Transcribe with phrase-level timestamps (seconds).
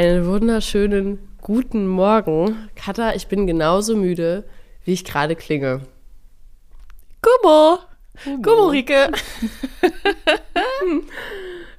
[0.00, 2.70] Einen wunderschönen guten Morgen.
[2.74, 4.48] Katha, ich bin genauso müde,
[4.82, 5.82] wie ich gerade klinge.
[7.20, 7.80] Gummo.
[8.40, 9.10] Gummo, Rike.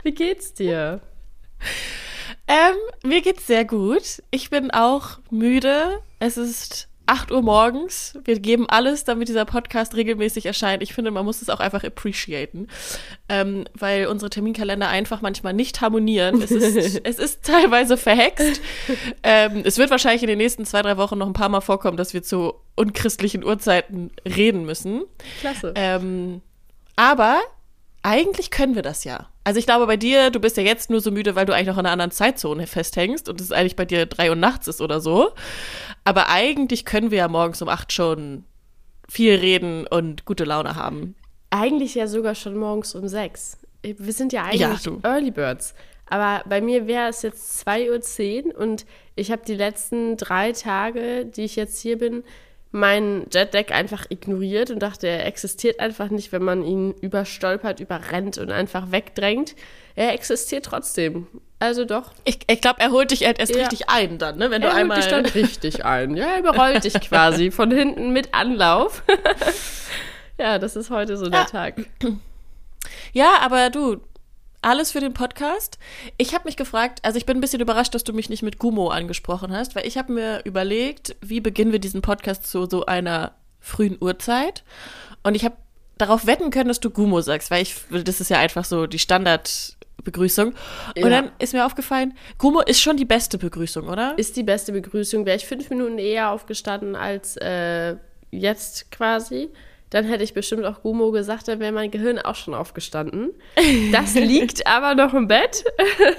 [0.04, 1.02] wie geht's dir?
[2.48, 4.22] Ähm, mir geht's sehr gut.
[4.30, 5.98] Ich bin auch müde.
[6.20, 8.18] Es ist 8 Uhr morgens.
[8.24, 10.82] Wir geben alles, damit dieser Podcast regelmäßig erscheint.
[10.82, 12.70] Ich finde, man muss es auch einfach appreciaten,
[13.28, 16.42] ähm, weil unsere Terminkalender einfach manchmal nicht harmonieren.
[16.42, 18.62] Es ist, es ist teilweise verhext.
[19.24, 21.98] Ähm, es wird wahrscheinlich in den nächsten zwei, drei Wochen noch ein paar Mal vorkommen,
[21.98, 25.04] dass wir zu unchristlichen Uhrzeiten reden müssen.
[25.42, 25.74] Klasse.
[25.76, 26.40] Ähm,
[26.96, 27.42] aber
[28.04, 29.31] eigentlich können wir das ja.
[29.44, 31.68] Also ich glaube bei dir, du bist ja jetzt nur so müde, weil du eigentlich
[31.68, 34.82] noch in einer anderen Zeitzone festhängst und es eigentlich bei dir drei Uhr nachts ist
[34.82, 35.32] oder so.
[36.04, 38.44] Aber eigentlich können wir ja morgens um acht schon
[39.10, 41.16] viel reden und gute Laune haben.
[41.50, 43.58] Eigentlich ja sogar schon morgens um sechs.
[43.84, 45.74] Wir sind ja eigentlich ja, Early Birds.
[46.06, 48.86] Aber bei mir wäre es jetzt 2.10 Uhr und
[49.16, 52.24] ich habe die letzten drei Tage, die ich jetzt hier bin,
[52.72, 58.38] meinen Jetdeck einfach ignoriert und dachte, er existiert einfach nicht, wenn man ihn überstolpert, überrennt
[58.38, 59.56] und einfach wegdrängt.
[59.96, 61.28] Er existiert trotzdem.
[61.60, 62.14] Also doch.
[62.24, 63.62] Ich, ich glaube, er holt dich erst ja.
[63.62, 64.50] richtig ein dann, ne?
[64.50, 64.98] Wenn er du einmal.
[64.98, 66.16] Holt dich dann richtig ein.
[66.16, 69.04] Ja, er überrollt dich quasi von hinten mit Anlauf.
[70.40, 71.76] ja, das ist heute so der Tag.
[73.14, 74.02] Ja, aber du,
[74.62, 75.80] alles für den Podcast.
[76.18, 78.60] Ich habe mich gefragt, also ich bin ein bisschen überrascht, dass du mich nicht mit
[78.60, 82.86] Gumo angesprochen hast, weil ich habe mir überlegt, wie beginnen wir diesen Podcast zu so
[82.86, 84.64] einer frühen Uhrzeit.
[85.24, 85.56] Und ich habe
[85.98, 89.00] darauf wetten können, dass du Gumo sagst, weil ich, das ist ja einfach so die
[89.00, 90.54] Standardbegrüßung.
[90.96, 91.06] Ja.
[91.06, 94.18] Und dann ist mir aufgefallen, Gumo ist schon die beste Begrüßung, oder?
[94.18, 95.26] Ist die beste Begrüßung.
[95.26, 97.96] Wäre ich fünf Minuten eher aufgestanden als äh,
[98.32, 99.50] jetzt quasi
[99.92, 103.32] dann hätte ich bestimmt auch Gumo gesagt, dann wäre mein Gehirn auch schon aufgestanden.
[103.92, 105.66] Das liegt aber noch im Bett.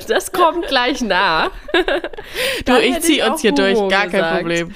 [0.08, 1.50] Das kommt gleich nach.
[2.66, 4.12] du, ich ziehe uns hier Gumo durch, gar gesagt.
[4.12, 4.74] kein Problem.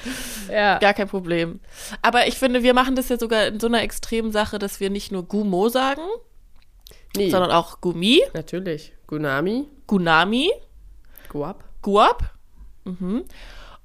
[0.51, 0.79] Ja.
[0.79, 1.59] Gar kein Problem.
[2.01, 4.89] Aber ich finde, wir machen das ja sogar in so einer extremen Sache, dass wir
[4.89, 6.01] nicht nur Gumo sagen,
[7.15, 7.29] nee.
[7.29, 8.23] sondern auch Gumi.
[8.33, 8.93] Natürlich.
[9.05, 9.67] Gunami.
[9.85, 10.51] Gunami.
[11.29, 11.63] Guap.
[11.83, 12.23] Guap.
[12.83, 13.25] Mhm.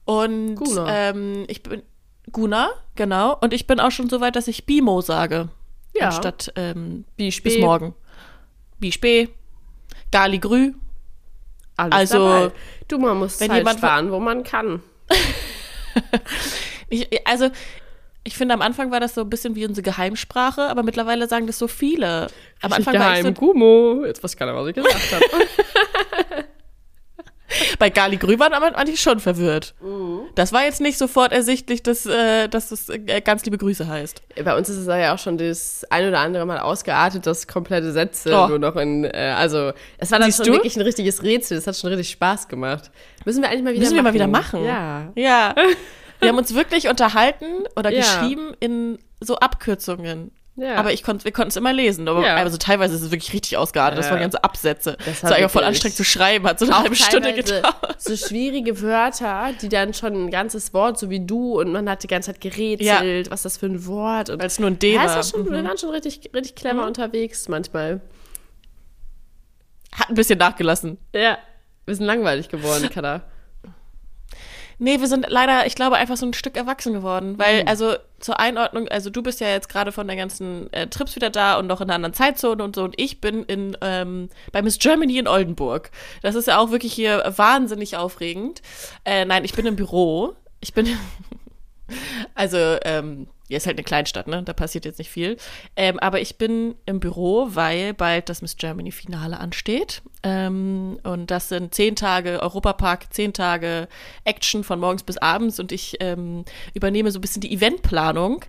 [0.07, 1.83] Und ähm, ich bin
[2.31, 3.37] Guna, genau.
[3.41, 5.49] Und ich bin auch schon so weit, dass ich Bimo sage.
[5.95, 6.07] Ja.
[6.07, 7.95] Anstatt ähm, bis morgen.
[8.81, 9.29] Bispé,
[10.11, 10.73] Gali Grü.
[11.77, 12.53] Alles also, dabei.
[12.89, 14.83] Du, man muss wenn Zeit jemand sparen, wo man kann.
[16.89, 17.51] ich, also,
[18.25, 21.47] ich finde, am Anfang war das so ein bisschen wie unsere Geheimsprache, aber mittlerweile sagen
[21.47, 22.29] das so viele.
[22.61, 24.05] Am Anfang geheim, war ich so, Gumo.
[24.05, 26.45] Jetzt weiß keiner, was ich gesagt habe.
[27.79, 29.75] Bei Gali Grü waren aber eigentlich schon verwirrt.
[29.81, 30.21] Mhm.
[30.35, 34.23] Das war jetzt nicht sofort ersichtlich, dass, äh, dass das äh, ganz liebe Grüße heißt.
[34.45, 37.93] Bei uns ist es ja auch schon das ein oder andere Mal ausgeartet, dass komplette
[37.93, 38.49] Sätze oh.
[38.49, 40.53] nur noch in, äh, also es war dann Siehst schon du?
[40.55, 41.57] wirklich ein richtiges Rätsel.
[41.57, 42.91] Das hat schon richtig Spaß gemacht.
[43.25, 44.05] Müssen wir eigentlich mal wieder Müssen machen.
[44.05, 44.65] wir mal wieder machen.
[44.65, 45.13] Ja.
[45.15, 45.55] Ja.
[46.21, 47.99] Wir haben uns wirklich unterhalten oder ja.
[47.99, 50.31] geschrieben in so Abkürzungen.
[50.55, 50.75] Ja.
[50.75, 52.07] Aber ich konnt, wir konnten es immer lesen.
[52.09, 52.37] Aber ja.
[52.37, 53.99] also teilweise ist es wirklich richtig ausgeartet.
[53.99, 54.99] Das waren ganze Absätze.
[55.05, 56.47] Das, war einfach voll anstrengend zu schreiben.
[56.47, 57.97] Hat so eine halbe Stunde gedauert.
[57.99, 62.03] So schwierige Wörter, die dann schon ein ganzes Wort, so wie du, und man hat
[62.03, 64.29] die ganze Zeit gerätselt, was das für ein Wort.
[64.29, 65.07] Weil es nur ein D war.
[65.07, 65.53] Ja, schon, mhm.
[65.53, 66.89] Wir waren schon richtig, richtig clever mhm.
[66.89, 68.03] unterwegs manchmal.
[69.95, 70.99] Hat ein bisschen nachgelassen.
[71.15, 71.39] Ja.
[71.87, 73.23] Wir sind langweilig geworden, Kada.
[74.83, 77.39] Nee, wir sind leider, ich glaube, einfach so ein Stück erwachsen geworden.
[77.39, 77.69] Weil, mhm.
[77.69, 81.31] also zur Einordnung, also du bist ja jetzt gerade von den ganzen äh, Trips wieder
[81.31, 82.83] da und noch in einer anderen Zeitzone und so.
[82.83, 85.93] Und ich bin in ähm, bei Miss Germany in Oldenburg.
[86.23, 88.61] Das ist ja auch wirklich hier wahnsinnig aufregend.
[89.05, 90.35] Äh, nein, ich bin im Büro.
[90.61, 90.89] Ich bin.
[92.35, 94.43] also, ähm, ja, ist halt eine Kleinstadt, ne?
[94.43, 95.37] Da passiert jetzt nicht viel.
[95.77, 100.03] Ähm, aber ich bin im Büro, weil bald das Miss Germany Finale ansteht.
[100.23, 103.89] Ähm, und das sind zehn Tage Europapark, zehn Tage
[104.25, 105.61] Action von morgens bis abends.
[105.61, 108.45] Und ich ähm, übernehme so ein bisschen die Eventplanung.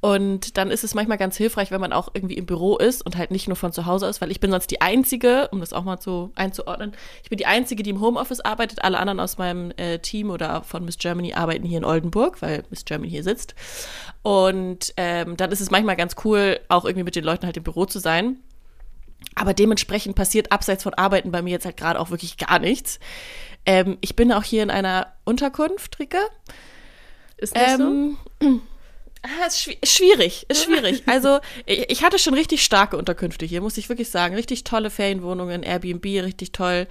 [0.00, 3.16] Und dann ist es manchmal ganz hilfreich, wenn man auch irgendwie im Büro ist und
[3.16, 5.72] halt nicht nur von zu Hause ist, weil ich bin sonst die Einzige, um das
[5.72, 6.92] auch mal so einzuordnen,
[7.22, 8.82] ich bin die Einzige, die im Homeoffice arbeitet.
[8.82, 12.64] Alle anderen aus meinem äh, Team oder von Miss Germany arbeiten hier in Oldenburg, weil
[12.70, 13.54] Miss Germany hier sitzt.
[14.22, 14.47] Und
[14.96, 17.86] ähm, dann ist es manchmal ganz cool, auch irgendwie mit den Leuten halt im Büro
[17.86, 18.38] zu sein.
[19.34, 23.00] Aber dementsprechend passiert abseits von Arbeiten bei mir jetzt halt gerade auch wirklich gar nichts.
[23.66, 26.20] Ähm, ich bin auch hier in einer Unterkunft, Rike.
[27.36, 28.60] Ist das ähm, so?
[29.22, 31.02] Ah, ist schwierig, ist schwierig.
[31.06, 34.36] Also ich hatte schon richtig starke Unterkünfte hier, muss ich wirklich sagen.
[34.36, 36.86] Richtig tolle Ferienwohnungen, Airbnb, richtig toll.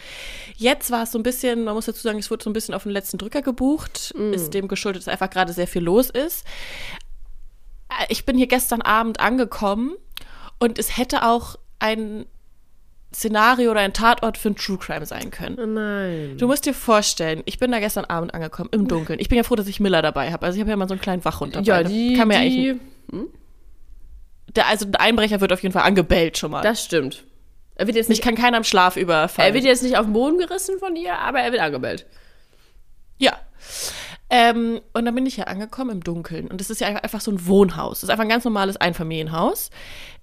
[0.57, 2.73] Jetzt war es so ein bisschen, man muss dazu sagen, es wurde so ein bisschen
[2.73, 4.13] auf den letzten Drücker gebucht.
[4.17, 4.33] Mm.
[4.33, 6.45] Ist dem geschuldet, dass einfach gerade sehr viel los ist.
[7.89, 9.95] Äh, ich bin hier gestern Abend angekommen
[10.59, 12.25] und es hätte auch ein
[13.13, 15.57] Szenario oder ein Tatort für ein True Crime sein können.
[15.59, 16.37] Oh nein.
[16.37, 19.19] Du musst dir vorstellen, ich bin da gestern Abend angekommen, im Dunkeln.
[19.19, 20.45] Ich bin ja froh, dass ich Miller dabei habe.
[20.45, 21.65] Also ich habe ja immer so einen kleinen Wachhund dabei.
[21.65, 22.81] Ja, die, kann mir die, eigentlich,
[23.11, 23.27] hm?
[24.55, 26.61] der, also der Einbrecher wird auf jeden Fall angebellt schon mal.
[26.61, 27.23] Das stimmt.
[27.75, 29.49] Er wird jetzt nicht, Mich kann keiner im Schlaf überfallen.
[29.49, 32.05] Er wird jetzt nicht auf den Boden gerissen von dir, aber er wird angebellt.
[33.19, 33.33] Ja.
[34.29, 36.47] Ähm, und dann bin ich ja angekommen im Dunkeln.
[36.47, 38.01] Und das ist ja einfach so ein Wohnhaus.
[38.01, 39.69] Das ist einfach ein ganz normales Einfamilienhaus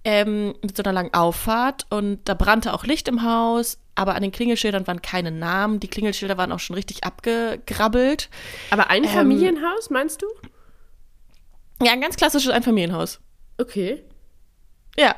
[0.04, 1.86] ähm, mit so einer langen Auffahrt.
[1.90, 3.78] Und da brannte auch Licht im Haus.
[3.94, 5.80] Aber an den Klingelschildern waren keine Namen.
[5.80, 8.28] Die Klingelschilder waren auch schon richtig abgegrabbelt.
[8.70, 10.26] Aber ein ähm, Familienhaus, meinst du?
[11.82, 13.20] Ja, ein ganz klassisches Einfamilienhaus.
[13.58, 14.02] Okay.
[14.98, 15.14] Ja.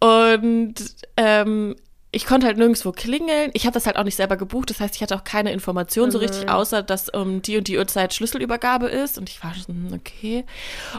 [0.00, 0.74] Und
[1.16, 1.76] ähm,
[2.14, 3.50] ich konnte halt nirgendwo klingeln.
[3.54, 4.70] Ich habe das halt auch nicht selber gebucht.
[4.70, 6.10] Das heißt, ich hatte auch keine Information mhm.
[6.12, 9.18] so richtig, außer dass um die und die Uhrzeit Schlüsselübergabe ist.
[9.18, 10.44] Und ich war schon, okay.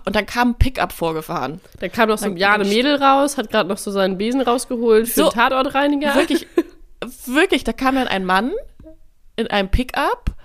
[0.05, 1.61] Und dann kam ein Pickup vorgefahren.
[1.79, 5.07] Da kam noch so ein Jane Mädel raus, hat gerade noch so seinen Besen rausgeholt
[5.07, 6.15] für so, den Tatortreiniger.
[6.15, 6.47] Wirklich,
[7.25, 8.51] wirklich, da kam dann ein Mann
[9.35, 10.35] in einem Pickup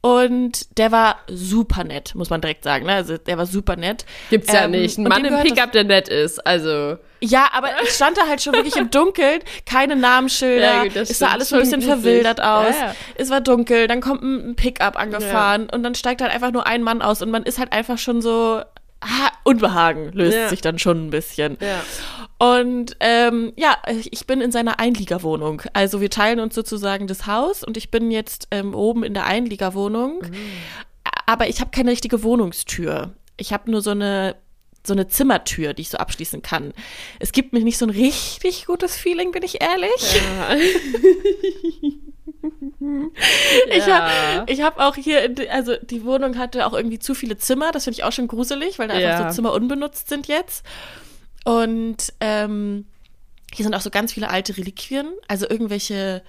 [0.00, 2.86] und der war super nett, muss man direkt sagen.
[2.86, 2.92] Ne?
[2.92, 4.04] Also der war super nett.
[4.30, 4.96] Gibt's ja ähm, nicht.
[4.96, 6.46] Ein Mann im Pickup, der nett ist.
[6.46, 6.98] Also.
[7.20, 10.84] Ja, aber ich stand da halt schon wirklich im Dunkeln, keine Namensschilder.
[10.94, 12.74] Ja, es sah alles schon ein bisschen verwildert aus.
[12.78, 12.94] Ja, ja.
[13.16, 16.82] Es war dunkel, dann kommt ein Pickup angefahren und dann steigt halt einfach nur ein
[16.82, 18.62] Mann aus und man ist halt einfach schon so.
[19.44, 21.56] Unbehagen löst sich dann schon ein bisschen.
[21.60, 21.82] Ja.
[22.38, 23.76] Und ähm, ja,
[24.10, 25.62] ich bin in seiner Einliegerwohnung.
[25.72, 29.26] Also wir teilen uns sozusagen das Haus und ich bin jetzt ähm, oben in der
[29.26, 30.22] Einliegerwohnung.
[30.22, 30.34] Mhm.
[31.26, 33.14] Aber ich habe keine richtige Wohnungstür.
[33.36, 34.36] Ich habe nur so eine
[34.86, 36.72] so eine Zimmertür, die ich so abschließen kann.
[37.18, 40.22] Es gibt mir nicht so ein richtig gutes Feeling, bin ich ehrlich.
[40.38, 40.56] Ja.
[43.70, 47.72] ich habe ich hab auch hier, also die Wohnung hatte auch irgendwie zu viele Zimmer,
[47.72, 49.10] das finde ich auch schon gruselig, weil da ja.
[49.10, 50.64] einfach so Zimmer unbenutzt sind jetzt.
[51.44, 52.86] Und ähm,
[53.52, 56.22] hier sind auch so ganz viele alte Reliquien, also irgendwelche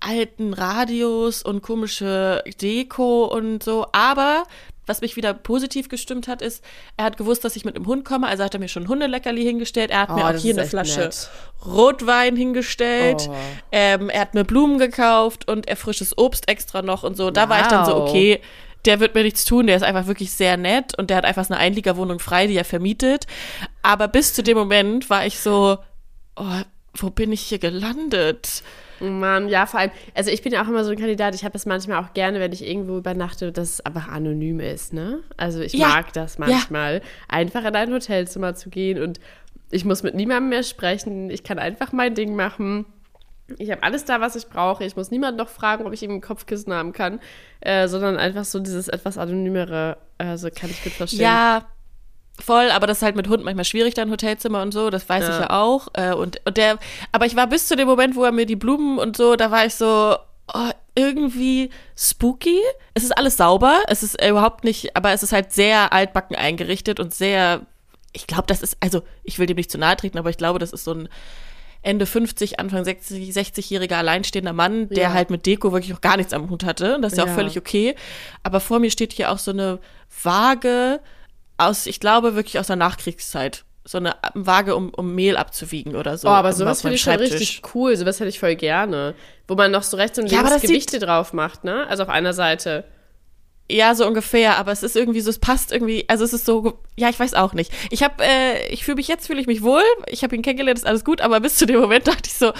[0.00, 3.86] alten Radios und komische Deko und so.
[3.92, 4.44] Aber
[4.88, 6.64] was mich wieder positiv gestimmt hat, ist,
[6.96, 9.42] er hat gewusst, dass ich mit dem Hund komme, also hat er mir schon Hundeleckerli
[9.42, 9.90] hingestellt.
[9.90, 11.30] Er hat oh, mir auch hier eine Flasche nett.
[11.64, 13.28] Rotwein hingestellt.
[13.30, 13.34] Oh.
[13.72, 17.30] Ähm, er hat mir Blumen gekauft und er frisches Obst extra noch und so.
[17.30, 17.50] Da wow.
[17.50, 18.40] war ich dann so, okay,
[18.84, 21.48] der wird mir nichts tun, der ist einfach wirklich sehr nett und der hat einfach
[21.50, 23.26] eine Einliegerwohnung frei, die er vermietet.
[23.82, 25.78] Aber bis zu dem Moment war ich so,
[26.36, 26.60] oh,
[26.94, 28.62] wo bin ich hier gelandet?
[29.00, 31.56] Mann, ja, vor allem, also ich bin ja auch immer so ein Kandidat, ich habe
[31.56, 35.20] es manchmal auch gerne, wenn ich irgendwo übernachte, dass es einfach anonym ist, ne?
[35.36, 37.00] Also ich ja, mag das manchmal, ja.
[37.28, 39.20] einfach in ein Hotelzimmer zu gehen und
[39.70, 42.86] ich muss mit niemandem mehr sprechen, ich kann einfach mein Ding machen.
[43.56, 44.84] Ich habe alles da, was ich brauche.
[44.84, 47.18] Ich muss niemanden noch fragen, ob ich ihm ein Kopfkissen haben kann,
[47.60, 51.22] äh, sondern einfach so dieses etwas anonymere, also kann ich gut verstehen.
[51.22, 51.66] Ja,
[52.40, 55.08] voll, aber das ist halt mit Hund manchmal schwierig, da ein Hotelzimmer und so, das
[55.08, 55.30] weiß ja.
[55.30, 55.88] ich ja auch.
[55.94, 56.78] Äh, und, und der,
[57.12, 59.50] aber ich war bis zu dem Moment, wo er mir die Blumen und so, da
[59.50, 60.16] war ich so,
[60.54, 62.58] oh, irgendwie spooky.
[62.94, 67.00] Es ist alles sauber, es ist überhaupt nicht, aber es ist halt sehr altbacken eingerichtet
[67.00, 67.62] und sehr,
[68.12, 70.58] ich glaube, das ist, also ich will dem nicht zu nahe treten, aber ich glaube,
[70.58, 71.08] das ist so ein
[71.82, 75.12] Ende 50, Anfang 60, 60-jähriger alleinstehender Mann, der ja.
[75.12, 76.98] halt mit Deko wirklich auch gar nichts am Hut hatte.
[77.00, 77.94] Das ist ja, ja auch völlig okay.
[78.42, 79.78] Aber vor mir steht hier auch so eine
[80.24, 81.00] Waage
[81.58, 83.64] aus, ich glaube, wirklich aus der Nachkriegszeit.
[83.84, 86.28] So eine Waage, um, um Mehl abzuwiegen oder so.
[86.28, 87.96] Oh, aber sowas finde ich schon richtig cool.
[87.96, 89.14] Sowas hätte ich voll gerne.
[89.46, 91.86] Wo man noch so rechts und links ja, Gewichte drauf macht, ne?
[91.88, 92.84] Also auf einer Seite.
[93.70, 96.80] Ja, so ungefähr, aber es ist irgendwie so, es passt irgendwie, also es ist so,
[96.96, 97.70] ja, ich weiß auch nicht.
[97.90, 100.78] Ich habe, äh, ich fühle mich jetzt, fühle ich mich wohl, ich habe ihn kennengelernt,
[100.78, 102.52] ist alles gut, aber bis zu dem Moment dachte ich so,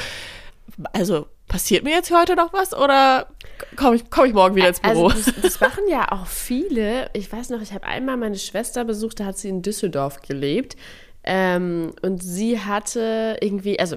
[0.92, 3.28] also passiert mir jetzt heute noch was oder
[3.76, 5.09] komme ich, komm ich morgen wieder ins Büro?
[5.09, 7.11] Also das, das machen ja auch viele.
[7.14, 10.76] Ich weiß noch, ich habe einmal meine Schwester besucht, da hat sie in Düsseldorf gelebt
[11.25, 13.97] ähm, und sie hatte irgendwie, also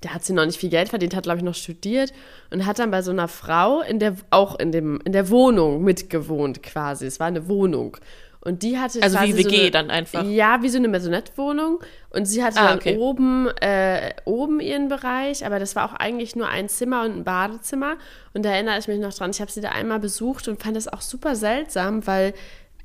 [0.00, 2.12] da hat sie noch nicht viel Geld verdient, hat, glaube ich, noch studiert
[2.50, 5.82] und hat dann bei so einer Frau in der, auch in, dem, in der Wohnung
[5.82, 7.06] mitgewohnt quasi.
[7.06, 7.98] Es war eine Wohnung.
[8.42, 10.24] Und die hatte Also wie WG so eine, dann einfach.
[10.24, 11.80] Ja, wie so eine Maisonette-Wohnung.
[12.08, 12.92] Und sie hatte ah, okay.
[12.92, 17.18] dann oben, äh, oben ihren Bereich, aber das war auch eigentlich nur ein Zimmer und
[17.18, 17.96] ein Badezimmer.
[18.32, 19.30] Und da erinnere ich mich noch dran.
[19.30, 22.32] Ich habe sie da einmal besucht und fand das auch super seltsam, weil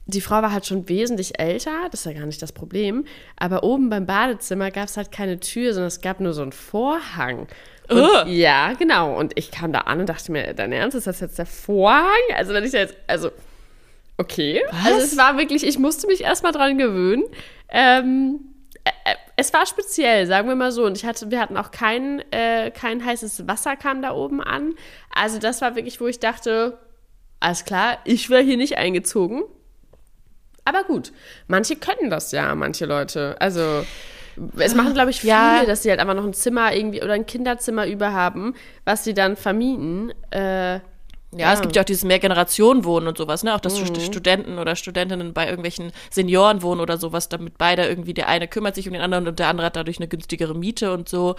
[0.07, 3.05] die Frau war halt schon wesentlich älter, das ist ja gar nicht das Problem.
[3.37, 6.51] Aber oben beim Badezimmer gab es halt keine Tür, sondern es gab nur so einen
[6.51, 7.47] Vorhang.
[7.89, 8.27] Und, uh.
[8.27, 9.17] Ja, genau.
[9.17, 12.05] Und ich kam da an und dachte mir, dein Ernst, ist das jetzt der Vorhang?
[12.35, 13.31] Also, wenn ich da jetzt, also,
[14.17, 14.61] okay.
[14.69, 14.85] Was?
[14.85, 17.23] Also, es war wirklich, ich musste mich erstmal dran gewöhnen.
[17.69, 18.39] Ähm,
[18.83, 20.85] äh, äh, es war speziell, sagen wir mal so.
[20.85, 24.75] Und ich hatte, wir hatten auch kein, äh, kein heißes Wasser kam da oben an.
[25.13, 26.77] Also, das war wirklich, wo ich dachte,
[27.39, 29.43] alles klar, ich wäre hier nicht eingezogen.
[30.65, 31.11] Aber gut,
[31.47, 33.35] manche können das ja, manche Leute.
[33.39, 33.85] Also.
[34.57, 35.65] Es machen, glaube ich, viele, ja.
[35.65, 38.53] dass sie halt einfach noch ein Zimmer irgendwie oder ein Kinderzimmer überhaben,
[38.83, 40.11] was sie dann vermieten.
[40.29, 40.81] Äh,
[41.37, 43.53] ja, ja, es gibt ja auch dieses Mehrgenerationenwohnen und sowas, ne?
[43.53, 43.99] Auch dass mhm.
[43.99, 48.75] Studenten oder Studentinnen bei irgendwelchen Senioren wohnen oder sowas, damit beide irgendwie, der eine kümmert
[48.75, 51.35] sich um den anderen und der andere hat dadurch eine günstigere Miete und so.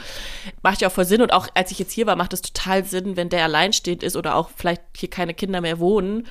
[0.62, 1.22] Macht ja auch voll Sinn.
[1.22, 4.16] Und auch als ich jetzt hier war, macht es total Sinn, wenn der alleinstehend ist
[4.16, 6.26] oder auch vielleicht hier keine Kinder mehr wohnen,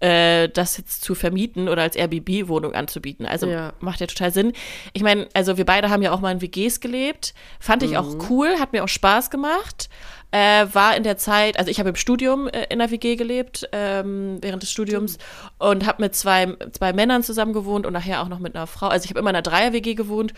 [0.00, 3.26] äh, das jetzt zu vermieten oder als Airbnb-Wohnung anzubieten.
[3.26, 3.74] Also ja.
[3.80, 4.52] macht ja total Sinn.
[4.94, 7.34] Ich meine, also wir beide haben ja auch mal in WGs gelebt.
[7.60, 7.96] Fand ich mhm.
[7.96, 9.90] auch cool, hat mir auch Spaß gemacht.
[10.32, 13.68] Äh, war in der Zeit, also ich habe im Studium äh, in der WG gelebt,
[13.72, 15.18] ähm, während des Studiums
[15.58, 18.86] und habe mit zwei, zwei Männern zusammen gewohnt und nachher auch noch mit einer Frau.
[18.86, 20.32] Also ich habe immer in einer Dreier-WG gewohnt.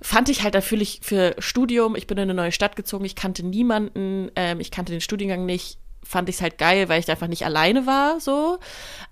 [0.00, 3.44] Fand ich halt natürlich für Studium, ich bin in eine neue Stadt gezogen, ich kannte
[3.44, 7.26] niemanden, ähm, ich kannte den Studiengang nicht, fand ich es halt geil, weil ich einfach
[7.26, 8.58] nicht alleine war, so.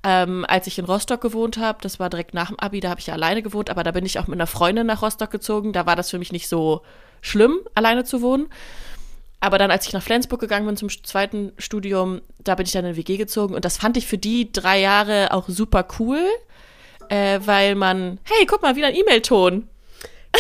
[0.03, 3.01] Ähm, als ich in Rostock gewohnt habe, das war direkt nach dem Abi, da habe
[3.01, 5.73] ich ja alleine gewohnt, aber da bin ich auch mit einer Freundin nach Rostock gezogen,
[5.73, 6.83] da war das für mich nicht so
[7.21, 8.49] schlimm, alleine zu wohnen.
[9.41, 12.85] Aber dann, als ich nach Flensburg gegangen bin zum zweiten Studium, da bin ich dann
[12.85, 16.21] in WG gezogen und das fand ich für die drei Jahre auch super cool,
[17.09, 19.69] äh, weil man, hey, guck mal, wieder ein E-Mail-Ton.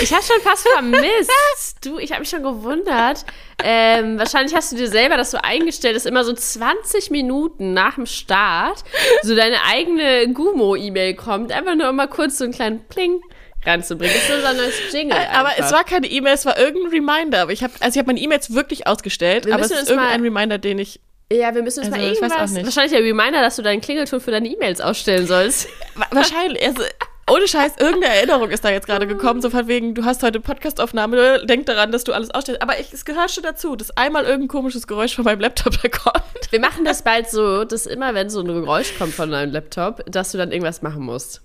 [0.00, 1.78] Ich habe schon fast vermisst.
[1.84, 3.24] Du, ich habe mich schon gewundert.
[3.62, 7.94] Ähm, wahrscheinlich hast du dir selber das so eingestellt, dass immer so 20 Minuten nach
[7.94, 8.84] dem Start
[9.22, 11.52] so deine eigene Gumo-E-Mail kommt.
[11.52, 13.20] Einfach nur mal kurz so einen kleinen Pling
[13.68, 14.14] ranzubringen.
[14.14, 15.16] Das ist unser neues Jingle.
[15.16, 17.42] Äh, aber es war keine E-Mail, es war irgendein Reminder.
[17.42, 20.78] Aber ich habe also ich meine E-Mails wirklich ausgestellt, aber es ist irgendein Reminder, den
[20.78, 24.18] ich ja, wir müssen uns also, mal irgendwas, wahrscheinlich der Reminder, dass du deinen Klingelton
[24.18, 25.68] für deine E-Mails ausstellen sollst.
[26.10, 26.82] Wahrscheinlich, also,
[27.30, 30.40] ohne Scheiß, irgendeine Erinnerung ist da jetzt gerade gekommen, so von wegen, du hast heute
[30.40, 32.62] Podcastaufnahme, denk daran, dass du alles ausstellst.
[32.62, 36.22] Aber ich, es gehört schon dazu, dass einmal irgendein komisches Geräusch von meinem Laptop bekommt.
[36.50, 40.02] Wir machen das bald so, dass immer, wenn so ein Geräusch kommt von deinem Laptop,
[40.10, 41.42] dass du dann irgendwas machen musst.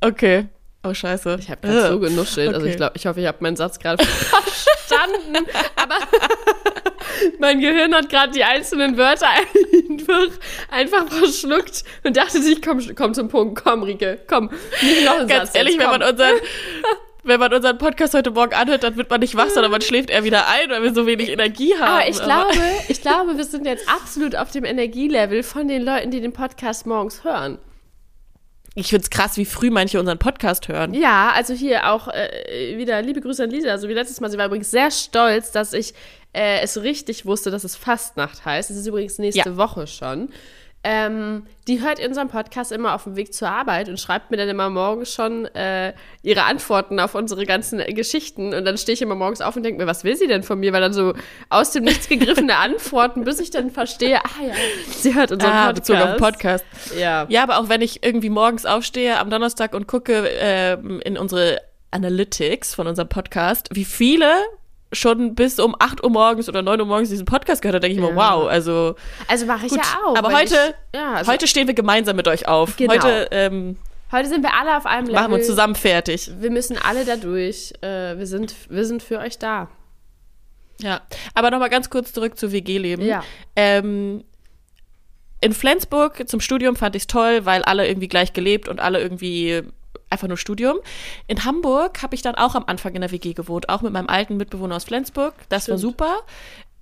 [0.00, 0.46] Okay.
[0.82, 1.36] Oh, scheiße.
[1.40, 2.48] Ich habe gerade so genuschelt.
[2.48, 2.56] Okay.
[2.56, 5.46] Also ich glaube, ich hoffe, ich habe meinen Satz gerade verstanden.
[5.76, 5.96] Aber
[7.38, 9.28] mein Gehirn hat gerade die einzelnen Wörter
[9.90, 10.38] einfach,
[10.70, 14.50] einfach verschluckt und dachte sich, komm, komm zum Punkt, komm, Rike, komm,
[14.82, 16.36] nicht noch einen Ganz Satz ehrlich, jetzt, wenn man unseren
[17.22, 20.08] wenn man unseren Podcast heute Morgen anhört, dann wird man nicht wach, sondern man schläft
[20.08, 21.92] eher wieder ein, weil wir so wenig Energie haben.
[21.92, 22.54] Aber ich glaube,
[22.88, 26.86] ich glaube, wir sind jetzt absolut auf dem Energielevel von den Leuten, die den Podcast
[26.86, 27.58] morgens hören.
[28.74, 30.94] Ich finde es krass, wie früh manche unseren Podcast hören.
[30.94, 33.70] Ja, also hier auch äh, wieder liebe Grüße an Lisa.
[33.70, 35.92] Also wie letztes Mal, sie war übrigens sehr stolz, dass ich
[36.32, 38.70] äh, es richtig wusste, dass es Fastnacht heißt.
[38.70, 39.56] Es ist übrigens nächste ja.
[39.56, 40.30] Woche schon.
[40.82, 44.48] Ähm, die hört unseren Podcast immer auf dem Weg zur Arbeit und schreibt mir dann
[44.48, 48.54] immer morgens schon äh, ihre Antworten auf unsere ganzen Geschichten.
[48.54, 50.58] Und dann stehe ich immer morgens auf und denke mir, was will sie denn von
[50.58, 50.72] mir?
[50.72, 51.12] Weil dann so
[51.50, 54.54] aus dem Nichts gegriffene Antworten, bis ich dann verstehe, ah ja,
[54.90, 55.86] sie hört unseren ah, Podcast.
[55.86, 56.64] Bezogen auf Podcast.
[56.98, 57.26] Ja.
[57.28, 61.60] ja, aber auch wenn ich irgendwie morgens aufstehe am Donnerstag und gucke äh, in unsere
[61.90, 64.32] Analytics von unserem Podcast, wie viele
[64.92, 67.98] schon bis um 8 Uhr morgens oder 9 Uhr morgens diesen Podcast gehört habe, denke
[67.98, 68.10] ich ja.
[68.10, 68.96] mir, wow, also.
[69.28, 70.16] Also mache ich gut, ja auch.
[70.16, 72.76] Aber heute, ich, ja, also heute stehen wir gemeinsam mit euch auf.
[72.76, 72.92] Genau.
[72.94, 73.76] Heute, ähm,
[74.10, 75.20] heute sind wir alle auf einem Level.
[75.20, 76.30] Machen wir uns zusammen fertig.
[76.38, 77.72] Wir müssen alle da durch.
[77.82, 79.68] Äh, wir, sind, wir sind für euch da.
[80.80, 81.02] Ja,
[81.34, 83.04] aber nochmal ganz kurz zurück zu WG-Leben.
[83.04, 83.22] Ja.
[83.54, 84.24] Ähm,
[85.40, 89.00] in Flensburg zum Studium fand ich es toll, weil alle irgendwie gleich gelebt und alle
[89.00, 89.62] irgendwie
[90.10, 90.78] einfach nur Studium.
[91.26, 94.08] In Hamburg habe ich dann auch am Anfang in der WG gewohnt, auch mit meinem
[94.08, 95.34] alten Mitbewohner aus Flensburg.
[95.48, 95.74] Das Stimmt.
[95.74, 96.18] war super.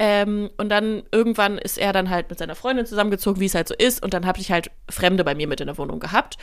[0.00, 3.68] Ähm, und dann irgendwann ist er dann halt mit seiner Freundin zusammengezogen, wie es halt
[3.68, 4.02] so ist.
[4.02, 6.36] Und dann habe ich halt Fremde bei mir mit in der Wohnung gehabt.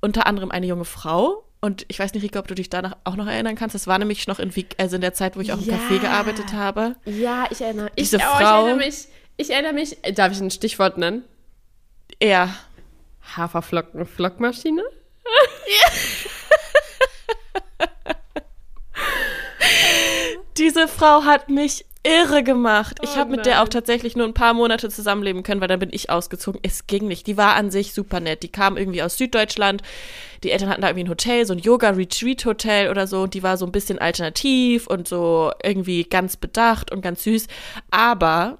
[0.00, 1.44] Unter anderem eine junge Frau.
[1.60, 3.74] Und ich weiß nicht, Rika, ob du dich danach auch noch erinnern kannst.
[3.74, 5.76] Das war nämlich noch in, also in der Zeit, wo ich auch im ja.
[5.76, 6.96] Café gearbeitet habe.
[7.04, 9.08] Ja, ich erinnere, Diese ich, Frau, ich erinnere mich.
[9.36, 9.98] Ich erinnere mich.
[10.14, 11.24] Darf ich ein Stichwort nennen?
[12.22, 12.54] Ja.
[13.36, 14.82] Haferflocken, Flockmaschine?
[20.56, 22.98] Diese Frau hat mich irre gemacht.
[23.02, 25.80] Ich oh habe mit der auch tatsächlich nur ein paar Monate zusammenleben können, weil dann
[25.80, 26.60] bin ich ausgezogen.
[26.62, 27.26] Es ging nicht.
[27.26, 28.42] Die war an sich super nett.
[28.42, 29.82] Die kam irgendwie aus Süddeutschland.
[30.42, 33.22] Die Eltern hatten da irgendwie ein Hotel, so ein Yoga-Retreat-Hotel oder so.
[33.22, 37.46] Und die war so ein bisschen alternativ und so irgendwie ganz bedacht und ganz süß.
[37.90, 38.58] Aber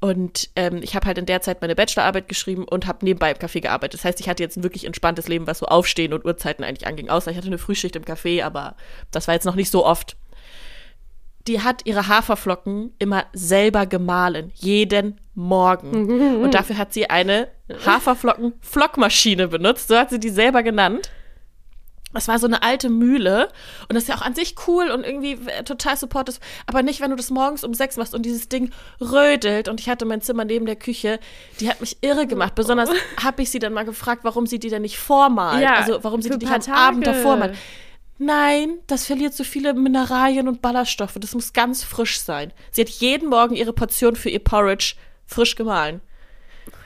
[0.00, 3.36] und ähm, ich habe halt in der Zeit meine Bachelorarbeit geschrieben und habe nebenbei im
[3.36, 4.00] Café gearbeitet.
[4.00, 6.86] Das heißt, ich hatte jetzt ein wirklich entspanntes Leben, was so Aufstehen und Uhrzeiten eigentlich
[6.86, 7.10] anging.
[7.10, 8.76] Außer ich hatte eine Frühschicht im Café, aber
[9.10, 10.16] das war jetzt noch nicht so oft.
[11.46, 16.40] Die hat ihre Haferflocken immer selber gemahlen, jeden Morgen.
[16.42, 17.48] Und dafür hat sie eine
[17.84, 19.88] Haferflocken-Flockmaschine benutzt.
[19.88, 21.10] So hat sie die selber genannt.
[22.12, 23.48] Das war so eine alte Mühle
[23.88, 27.10] und das ist ja auch an sich cool und irgendwie total supportive, aber nicht, wenn
[27.10, 30.44] du das morgens um sechs machst und dieses Ding rödelt und ich hatte mein Zimmer
[30.44, 31.20] neben der Küche,
[31.60, 32.56] die hat mich irre gemacht.
[32.56, 32.90] Besonders
[33.22, 36.20] habe ich sie dann mal gefragt, warum sie die denn nicht vormalt, ja, also warum
[36.20, 37.56] sie die nicht am Abend davor malt.
[38.18, 41.16] nein, das verliert so viele Mineralien und Ballaststoffe.
[41.20, 42.52] Das muss ganz frisch sein.
[42.72, 44.94] Sie hat jeden Morgen ihre Portion für ihr Porridge
[45.26, 46.00] frisch gemahlen.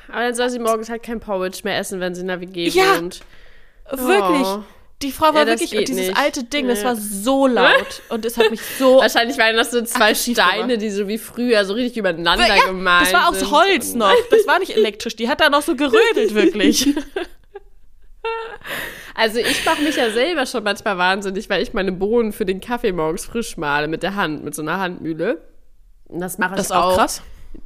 [0.09, 2.69] Aber dann soll sie morgens halt kein Porridge mehr essen, wenn sie in der WG
[2.69, 3.23] ja, wohnt.
[3.90, 4.47] Wirklich.
[4.47, 4.62] Oh.
[5.02, 6.16] Die Frau war ja, wirklich, und dieses nicht.
[6.16, 6.74] alte Ding, ja.
[6.74, 8.98] das war so laut und es hat mich so.
[9.00, 13.06] Wahrscheinlich waren das so zwei Steine, die so wie früher so richtig übereinander ja, gemalt
[13.06, 14.14] Das war aus Holz noch.
[14.30, 15.16] Das war nicht elektrisch.
[15.16, 16.88] Die hat da noch so gerödelt, wirklich.
[19.14, 22.60] Also ich mache mich ja selber schon manchmal wahnsinnig, weil ich meine Bohnen für den
[22.60, 25.42] Kaffee morgens frisch male mit der Hand, mit so einer Handmühle.
[26.08, 26.96] Und das mache ich das ist auch.
[26.96, 27.22] krass.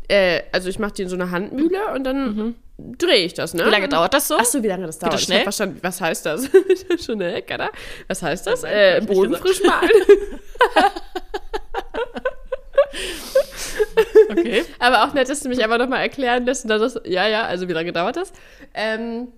[0.08, 2.54] Äh, also ich mache die in so einer Handmühle und dann mhm.
[2.78, 3.66] Drehe ich das, ne?
[3.66, 4.37] Wie lange dauert das so?
[4.37, 5.14] Achso, wie lange das dauert?
[5.14, 5.38] Das schnell?
[5.38, 6.49] Ich verstanden, was heißt das?
[7.04, 7.70] schon eine Heck, oder?
[8.06, 8.62] Was heißt das?
[8.62, 9.90] Äh, Boden frisch malen.
[14.30, 14.64] okay.
[14.78, 16.70] Aber auch nett, dass du mich einfach nochmal erklären lässt.
[16.70, 18.32] Das, ja, ja, also wie lange dauert das?
[18.75, 19.28] Ähm,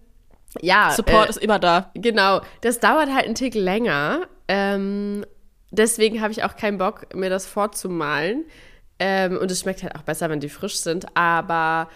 [0.61, 0.91] ja.
[0.91, 1.91] Support äh, ist immer da.
[1.95, 2.43] Genau.
[2.61, 4.29] Das dauert halt einen Tick länger.
[4.49, 5.25] Ähm,
[5.71, 8.45] deswegen habe ich auch keinen Bock, mir das vorzumalen.
[8.99, 11.17] Ähm, und es schmeckt halt auch besser, wenn die frisch sind.
[11.17, 11.89] Aber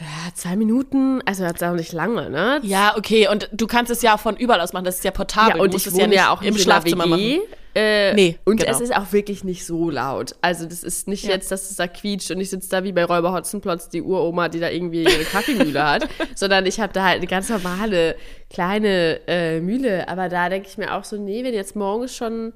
[0.00, 2.60] ja, zwei Minuten, also das ist auch nicht lange, ne?
[2.62, 3.26] Ja, okay.
[3.28, 4.84] Und du kannst es ja auch von überall aus machen.
[4.84, 5.56] Das ist ja portabel.
[5.56, 7.40] Ja, und ich wohne ja, ja auch im Schlafzimmer machen.
[7.74, 8.72] Äh, nee, und genau.
[8.72, 10.34] es ist auch wirklich nicht so laut.
[10.40, 11.30] Also das ist nicht ja.
[11.30, 14.48] jetzt, dass es da quietscht und ich sitze da wie bei Räuber Hotzenplotz, die Uroma,
[14.48, 18.16] die da irgendwie ihre Kaffeemühle hat, sondern ich habe da halt eine ganz normale
[18.50, 20.08] kleine äh, Mühle.
[20.08, 22.52] Aber da denke ich mir auch so, nee, wenn jetzt morgens schon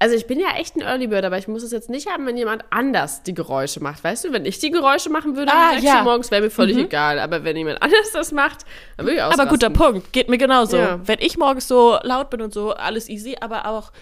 [0.00, 2.24] also ich bin ja echt ein Early Bird, aber ich muss es jetzt nicht haben,
[2.24, 4.02] wenn jemand anders die Geräusche macht.
[4.02, 6.02] Weißt du, wenn ich die Geräusche machen würde ah, um ja.
[6.02, 6.84] morgens, wäre mir völlig mhm.
[6.84, 7.18] egal.
[7.18, 8.60] Aber wenn jemand anders das macht,
[8.96, 9.30] dann würde ich auch.
[9.30, 10.78] Aber guter Punkt, geht mir genauso.
[10.78, 11.00] Ja.
[11.04, 13.92] Wenn ich morgens so laut bin und so, alles easy, aber auch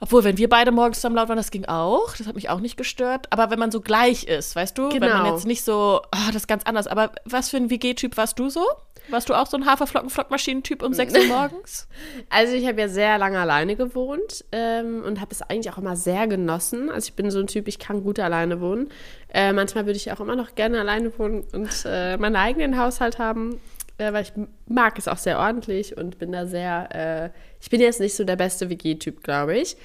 [0.00, 2.14] obwohl, wenn wir beide morgens zusammen laut waren, das ging auch.
[2.16, 3.28] Das hat mich auch nicht gestört.
[3.30, 4.88] Aber wenn man so gleich ist, weißt du?
[4.88, 5.00] Genau.
[5.00, 5.34] Wenn man genau.
[5.34, 6.86] jetzt nicht so, oh, das ist ganz anders.
[6.86, 8.66] Aber was für ein WG-Typ warst du so?
[9.08, 11.88] Warst du auch so ein Haferflocken-Flockmaschinen-Typ um 6 Uhr morgens?
[12.28, 15.96] Also ich habe ja sehr lange alleine gewohnt ähm, und habe es eigentlich auch immer
[15.96, 16.90] sehr genossen.
[16.90, 18.88] Also ich bin so ein Typ, ich kann gut alleine wohnen.
[19.32, 23.18] Äh, manchmal würde ich auch immer noch gerne alleine wohnen und äh, meinen eigenen Haushalt
[23.18, 23.60] haben,
[23.98, 24.32] äh, weil ich
[24.66, 28.24] mag es auch sehr ordentlich und bin da sehr, äh, ich bin jetzt nicht so
[28.24, 29.76] der beste WG-Typ, glaube ich.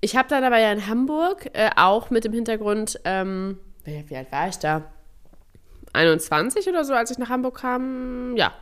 [0.00, 4.30] Ich habe dann aber ja in Hamburg äh, auch mit dem Hintergrund, ähm, wie alt
[4.30, 4.91] war ich da?
[5.92, 8.36] 21 oder so, als ich nach Hamburg kam.
[8.36, 8.52] Ja,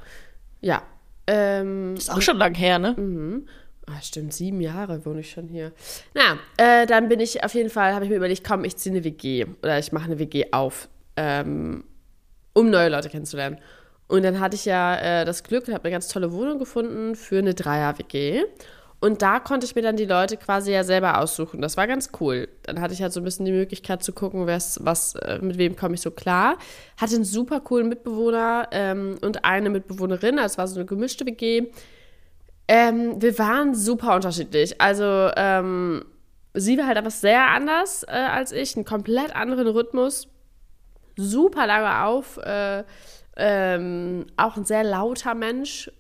[0.61, 0.83] ja.
[1.27, 2.95] Ähm, ist auch schon lang her, ne?
[2.97, 3.47] Mhm.
[3.87, 5.73] Ah, stimmt, sieben Jahre wohne ich schon hier.
[6.15, 8.95] Na, äh, dann bin ich auf jeden Fall, habe ich mir überlegt, komm, ich ziehe
[8.95, 11.85] eine WG oder ich mache eine WG auf, ähm,
[12.53, 13.59] um neue Leute kennenzulernen.
[14.07, 17.15] Und dann hatte ich ja äh, das Glück und habe eine ganz tolle Wohnung gefunden
[17.15, 18.45] für eine Dreier-WG.
[19.01, 21.63] Und da konnte ich mir dann die Leute quasi ja selber aussuchen.
[21.63, 22.49] Das war ganz cool.
[22.65, 25.75] Dann hatte ich halt so ein bisschen die Möglichkeit zu gucken, was, äh, mit wem
[25.75, 26.59] komme ich so klar.
[26.99, 30.39] Hatte einen super coolen Mitbewohner ähm, und eine Mitbewohnerin.
[30.39, 31.69] Also es war so eine gemischte WG.
[32.69, 34.79] Ähm, wir waren super unterschiedlich.
[34.83, 36.05] Also ähm,
[36.53, 40.29] sie war halt einfach sehr anders äh, als ich, einen komplett anderen Rhythmus.
[41.17, 42.37] Super lange auf.
[42.37, 42.85] Äh,
[43.37, 45.91] ähm, auch ein sehr lauter Mensch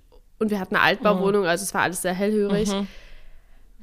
[0.41, 2.73] und wir hatten eine Altbauwohnung, also es war alles sehr hellhörig.
[2.73, 2.89] Mhm.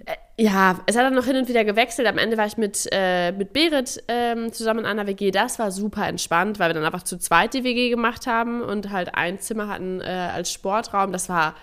[0.06, 2.08] Äh, ja, es hat dann noch hin und wieder gewechselt.
[2.08, 5.32] Am Ende war ich mit, äh, mit Berit ähm, zusammen in einer WG.
[5.32, 8.92] Das war super entspannt, weil wir dann einfach zu zweit die WG gemacht haben und
[8.92, 11.12] halt ein Zimmer hatten äh, als Sportraum.
[11.12, 11.56] Das war,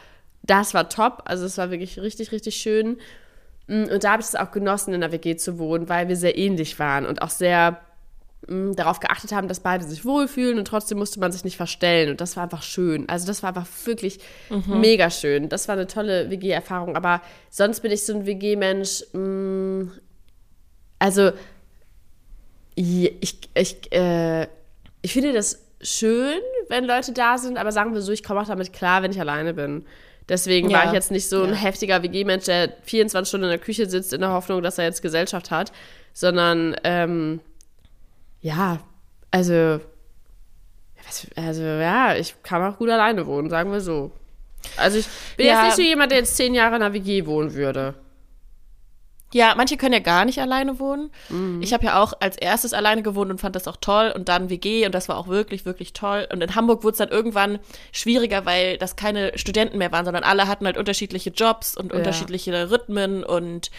[0.42, 1.22] das war top.
[1.24, 2.98] Also es war wirklich richtig, richtig schön.
[3.66, 6.16] Mm, und da habe ich es auch genossen, in der WG zu wohnen, weil wir
[6.16, 7.80] sehr ähnlich waren und auch sehr
[8.46, 12.20] darauf geachtet haben, dass beide sich wohlfühlen und trotzdem musste man sich nicht verstellen und
[12.20, 13.08] das war einfach schön.
[13.08, 14.18] Also das war einfach wirklich
[14.50, 14.80] mhm.
[14.80, 15.48] mega schön.
[15.48, 19.04] Das war eine tolle WG-Erfahrung, aber sonst bin ich so ein WG-Mensch.
[20.98, 21.32] Also
[22.74, 24.46] ich, ich, äh,
[25.02, 28.46] ich finde das schön, wenn Leute da sind, aber sagen wir so, ich komme auch
[28.46, 29.84] damit klar, wenn ich alleine bin.
[30.28, 30.78] Deswegen ja.
[30.78, 31.56] war ich jetzt nicht so ein ja.
[31.56, 35.02] heftiger WG-Mensch, der 24 Stunden in der Küche sitzt in der Hoffnung, dass er jetzt
[35.02, 35.72] Gesellschaft hat,
[36.14, 37.40] sondern ähm,
[38.44, 38.78] ja,
[39.30, 39.80] also,
[41.34, 44.12] also ja, ich kann auch gut alleine wohnen, sagen wir so.
[44.76, 45.06] Also ich
[45.38, 45.54] bin ja.
[45.54, 47.94] jetzt nicht so jemand, der jetzt zehn Jahre in einer WG wohnen würde.
[49.32, 51.10] Ja, manche können ja gar nicht alleine wohnen.
[51.30, 51.62] Mhm.
[51.62, 54.50] Ich habe ja auch als erstes alleine gewohnt und fand das auch toll und dann
[54.50, 56.28] WG und das war auch wirklich, wirklich toll.
[56.30, 57.58] Und in Hamburg wurde es dann irgendwann
[57.92, 61.98] schwieriger, weil das keine Studenten mehr waren, sondern alle hatten halt unterschiedliche Jobs und ja.
[61.98, 63.70] unterschiedliche Rhythmen und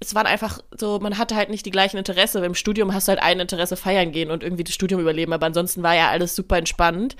[0.00, 2.44] es waren einfach so, man hatte halt nicht die gleichen Interesse.
[2.44, 5.46] Im Studium hast du halt ein Interesse feiern gehen und irgendwie das Studium überleben, aber
[5.46, 7.16] ansonsten war ja alles super entspannt.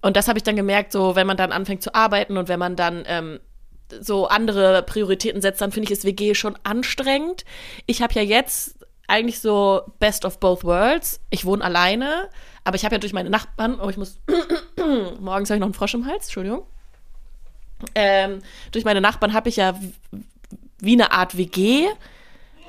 [0.00, 2.58] Und das habe ich dann gemerkt, so wenn man dann anfängt zu arbeiten und wenn
[2.58, 3.40] man dann ähm,
[4.00, 7.44] so andere Prioritäten setzt, dann finde ich es WG schon anstrengend.
[7.86, 8.76] Ich habe ja jetzt
[9.08, 11.20] eigentlich so Best of both worlds.
[11.30, 12.28] Ich wohne alleine,
[12.64, 14.18] aber ich habe ja durch meine Nachbarn, oh, ich muss,
[15.20, 16.66] morgens habe ich noch einen Frosch im Hals, Entschuldigung.
[17.94, 18.40] Ähm,
[18.72, 19.78] durch meine Nachbarn habe ich ja
[20.78, 21.86] wie eine Art WG.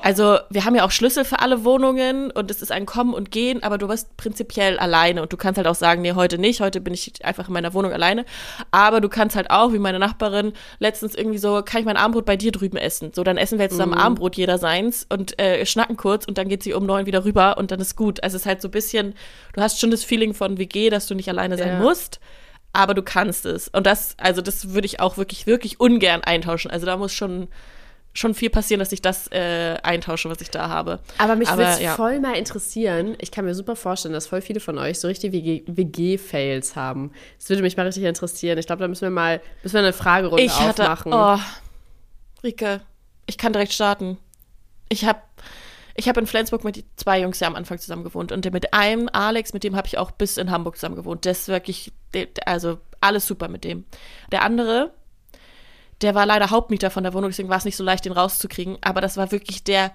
[0.02, 3.32] Also wir haben ja auch Schlüssel für alle Wohnungen und es ist ein Kommen und
[3.32, 6.62] Gehen, aber du bist prinzipiell alleine und du kannst halt auch sagen, nee, heute nicht,
[6.62, 8.24] heute bin ich einfach in meiner Wohnung alleine.
[8.70, 12.26] Aber du kannst halt auch, wie meine Nachbarin letztens irgendwie so, kann ich mein Armbrot
[12.26, 13.12] bei dir drüben essen?
[13.14, 14.00] So, dann essen wir jetzt zusammen mhm.
[14.00, 17.58] Armbrot jeder seins und äh, schnacken kurz und dann geht sie um neun wieder rüber
[17.58, 18.24] und dann ist gut.
[18.24, 19.16] Also es ist halt so ein bisschen,
[19.54, 21.80] du hast schon das Feeling von WG, dass du nicht alleine sein ja.
[21.80, 22.20] musst
[22.74, 23.70] aber du kannst es.
[23.70, 26.70] Und das, also das würde ich auch wirklich, wirklich ungern eintauschen.
[26.70, 27.48] Also da muss schon
[28.18, 31.00] schon viel passieren, dass ich das äh, eintausche, was ich da habe.
[31.20, 31.94] Aber mich würde es ja.
[31.94, 33.16] voll mal interessieren.
[33.20, 37.12] Ich kann mir super vorstellen, dass voll viele von euch so richtig WG-Fails haben.
[37.38, 38.58] Das würde mich mal richtig interessieren.
[38.58, 41.14] Ich glaube, da müssen wir mal müssen wir eine Fragerunde ich hatte, aufmachen.
[41.14, 41.38] Oh,
[42.44, 42.82] Rike,
[43.28, 44.18] ich kann direkt starten.
[44.90, 45.20] Ich habe
[45.94, 49.10] ich habe in Flensburg mit zwei Jungs ja am Anfang zusammen gewohnt und mit einem,
[49.14, 51.26] Alex, mit dem habe ich auch bis in Hamburg zusammen gewohnt.
[51.26, 51.92] Das ist wirklich,
[52.46, 53.86] also alles super mit dem.
[54.32, 54.92] Der andere,
[56.02, 58.78] der war leider Hauptmieter von der Wohnung, deswegen war es nicht so leicht, den rauszukriegen.
[58.82, 59.92] Aber das war wirklich der,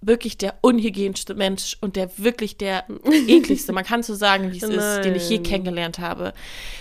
[0.00, 2.84] wirklich der unhygienischste Mensch und der wirklich der
[3.26, 6.32] ekligste, man kann so sagen, wie es ist, den ich je kennengelernt habe.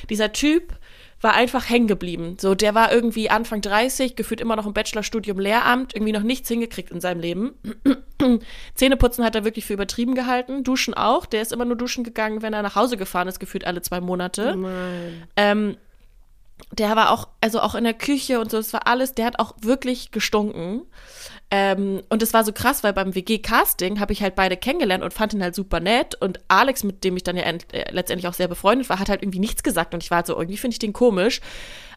[0.09, 0.77] Dieser Typ
[1.21, 2.37] war einfach hängen geblieben.
[2.39, 6.49] So, der war irgendwie Anfang 30, gefühlt immer noch im Bachelorstudium Lehramt, irgendwie noch nichts
[6.49, 7.53] hingekriegt in seinem Leben.
[8.75, 11.25] Zähneputzen hat er wirklich für übertrieben gehalten, duschen auch.
[11.25, 14.01] Der ist immer nur duschen gegangen, wenn er nach Hause gefahren ist, gefühlt alle zwei
[14.01, 14.55] Monate.
[15.35, 15.77] Ähm,
[16.71, 19.39] der war auch, also auch in der Küche und so, das war alles, der hat
[19.39, 20.81] auch wirklich gestunken.
[21.51, 25.13] Ähm, und es war so krass, weil beim WG-Casting habe ich halt beide kennengelernt und
[25.13, 26.15] fand ihn halt super nett.
[26.15, 27.59] Und Alex, mit dem ich dann ja äh,
[27.91, 29.93] letztendlich auch sehr befreundet war, hat halt irgendwie nichts gesagt.
[29.93, 31.41] Und ich war halt so, irgendwie finde ich den komisch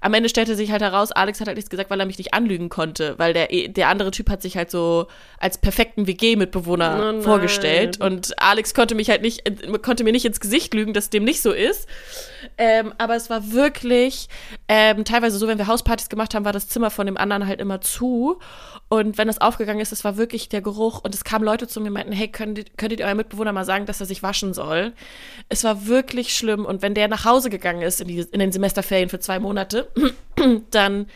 [0.00, 2.34] am Ende stellte sich halt heraus, Alex hat halt nichts gesagt, weil er mich nicht
[2.34, 5.06] anlügen konnte, weil der, der andere Typ hat sich halt so
[5.38, 9.42] als perfekten WG-Mitbewohner oh vorgestellt und Alex konnte mich halt nicht,
[9.82, 11.88] konnte mir nicht ins Gesicht lügen, dass dem nicht so ist.
[12.56, 14.28] Ähm, aber es war wirklich
[14.68, 17.60] ähm, teilweise so, wenn wir Hauspartys gemacht haben, war das Zimmer von dem anderen halt
[17.60, 18.38] immer zu.
[18.88, 21.00] Und wenn das aufgegangen ist, es war wirklich der Geruch.
[21.02, 23.64] Und es kamen Leute zu mir und meinten, hey, könnt, könntet ihr eurem Mitbewohner mal
[23.64, 24.92] sagen, dass er sich waschen soll?
[25.48, 26.64] Es war wirklich schlimm.
[26.64, 29.87] Und wenn der nach Hause gegangen ist in, die, in den Semesterferien für zwei Monate,
[30.70, 31.06] dann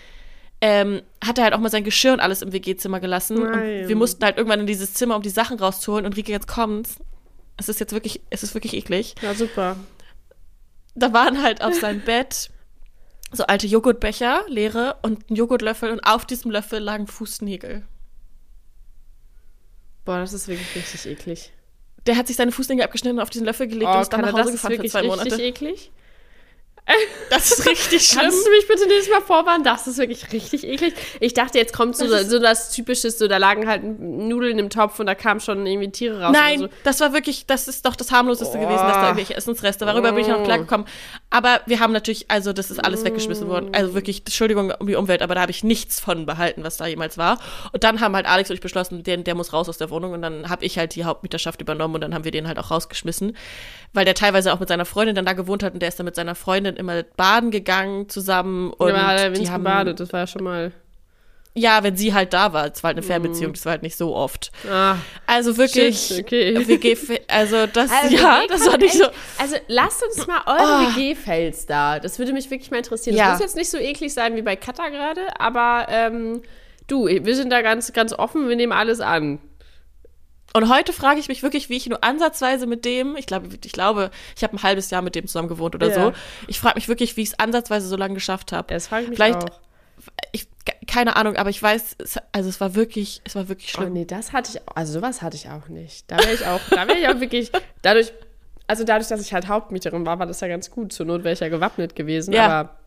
[0.61, 3.43] ähm, hat er halt auch mal sein Geschirr und alles im WG-Zimmer gelassen.
[3.43, 3.83] Nein.
[3.83, 6.07] Und wir mussten halt irgendwann in dieses Zimmer, um die Sachen rauszuholen.
[6.07, 6.97] Und Rike, jetzt kommt's.
[7.57, 9.17] Es ist jetzt wirklich, es ist wirklich eklig.
[9.23, 9.77] Ja, super.
[10.95, 12.51] Da waren halt auf seinem Bett
[13.33, 17.85] so alte Joghurtbecher, leere und ein Joghurtlöffel und auf diesem Löffel lagen Fußnägel.
[20.05, 21.53] Boah, das ist wirklich richtig eklig.
[22.07, 24.21] Der hat sich seine Fußnägel abgeschnitten und auf diesen Löffel gelegt oh, und ist dann
[24.21, 25.29] nach Hause gefahren für zwei Monate.
[25.29, 25.91] Das ist wirklich eklig.
[27.31, 28.23] Das ist richtig schlimm.
[28.25, 29.65] Kannst du mich bitte nächstes Mal vorwarnen?
[29.65, 30.95] Das ist wirklich richtig eklig.
[31.21, 34.69] Ich dachte, jetzt kommt so das, so das Typische, so da lagen halt Nudeln im
[34.69, 36.33] Topf und da kamen schon irgendwie Tiere raus.
[36.35, 36.69] Nein, so.
[36.85, 38.61] das war wirklich, das ist doch das harmloseste oh.
[38.61, 40.13] gewesen, dass da irgendwelche Essensreste, darüber oh.
[40.13, 40.87] bin ich noch klargekommen.
[41.31, 43.71] Aber wir haben natürlich, also das ist alles weggeschmissen worden.
[43.73, 46.87] Also wirklich, Entschuldigung um die Umwelt, aber da habe ich nichts von behalten, was da
[46.87, 47.39] jemals war.
[47.73, 50.13] Und dann haben halt Alex und ich beschlossen, der, der muss raus aus der Wohnung
[50.13, 52.71] und dann habe ich halt die Hauptmieterschaft übernommen und dann haben wir den halt auch
[52.71, 53.37] rausgeschmissen,
[53.95, 56.05] weil der teilweise auch mit seiner Freundin dann da gewohnt hat und der ist dann
[56.05, 58.73] mit seiner Freundin immer baden gegangen zusammen.
[58.73, 60.73] Und ja, die haben gebadet, das war ja schon mal.
[61.55, 62.73] Ja, wenn sie halt da war.
[62.73, 63.55] Es war halt eine Fernbeziehung, mm.
[63.55, 64.51] das war halt nicht so oft.
[64.71, 66.67] Ah, also wirklich, shit, okay.
[66.67, 66.97] WG,
[67.29, 69.09] also das, also ja, das war nicht echt, so.
[69.39, 70.97] Also lasst uns mal eure oh.
[70.97, 72.01] WG-Fails da.
[72.01, 73.17] Das würde mich wirklich mal interessieren.
[73.17, 73.33] Das ja.
[73.33, 76.41] muss jetzt nicht so eklig sein wie bei Kata gerade, aber ähm,
[76.87, 79.39] du, wir sind da ganz, ganz offen, wir nehmen alles an.
[80.55, 83.73] Und heute frage ich mich wirklich, wie ich nur ansatzweise mit dem, ich glaube, ich
[83.73, 85.95] glaube, ich habe ein halbes Jahr mit dem zusammen gewohnt oder ja.
[85.95, 86.13] so.
[86.47, 88.73] Ich frage mich wirklich, wie ich es ansatzweise so lange geschafft habe.
[88.73, 89.61] Das frage ich mich Vielleicht, auch.
[90.33, 90.49] Ich,
[90.87, 91.97] keine Ahnung, aber ich weiß,
[92.33, 93.89] also es war wirklich, es war wirklich schlimm.
[93.89, 96.11] Oh nee, das hatte ich, also sowas hatte ich auch nicht.
[96.11, 97.51] Da wäre ich auch, da wäre ich auch wirklich,
[97.83, 98.13] dadurch,
[98.67, 100.93] also dadurch, dass ich halt Hauptmieterin war, war das ja ganz gut.
[100.93, 102.47] Zur Not wäre ich ja gewappnet gewesen, ja.
[102.47, 102.82] aber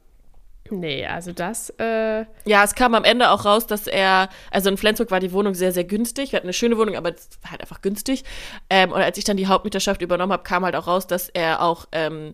[0.71, 1.69] Nee, also das.
[1.79, 5.31] Äh ja, es kam am Ende auch raus, dass er, also in Flensburg war die
[5.31, 6.31] Wohnung sehr, sehr günstig.
[6.31, 8.23] Wir hatten eine schöne Wohnung, aber es war halt einfach günstig.
[8.69, 11.61] Ähm, und als ich dann die Hauptmieterschaft übernommen habe, kam halt auch raus, dass er
[11.61, 12.33] auch, ähm,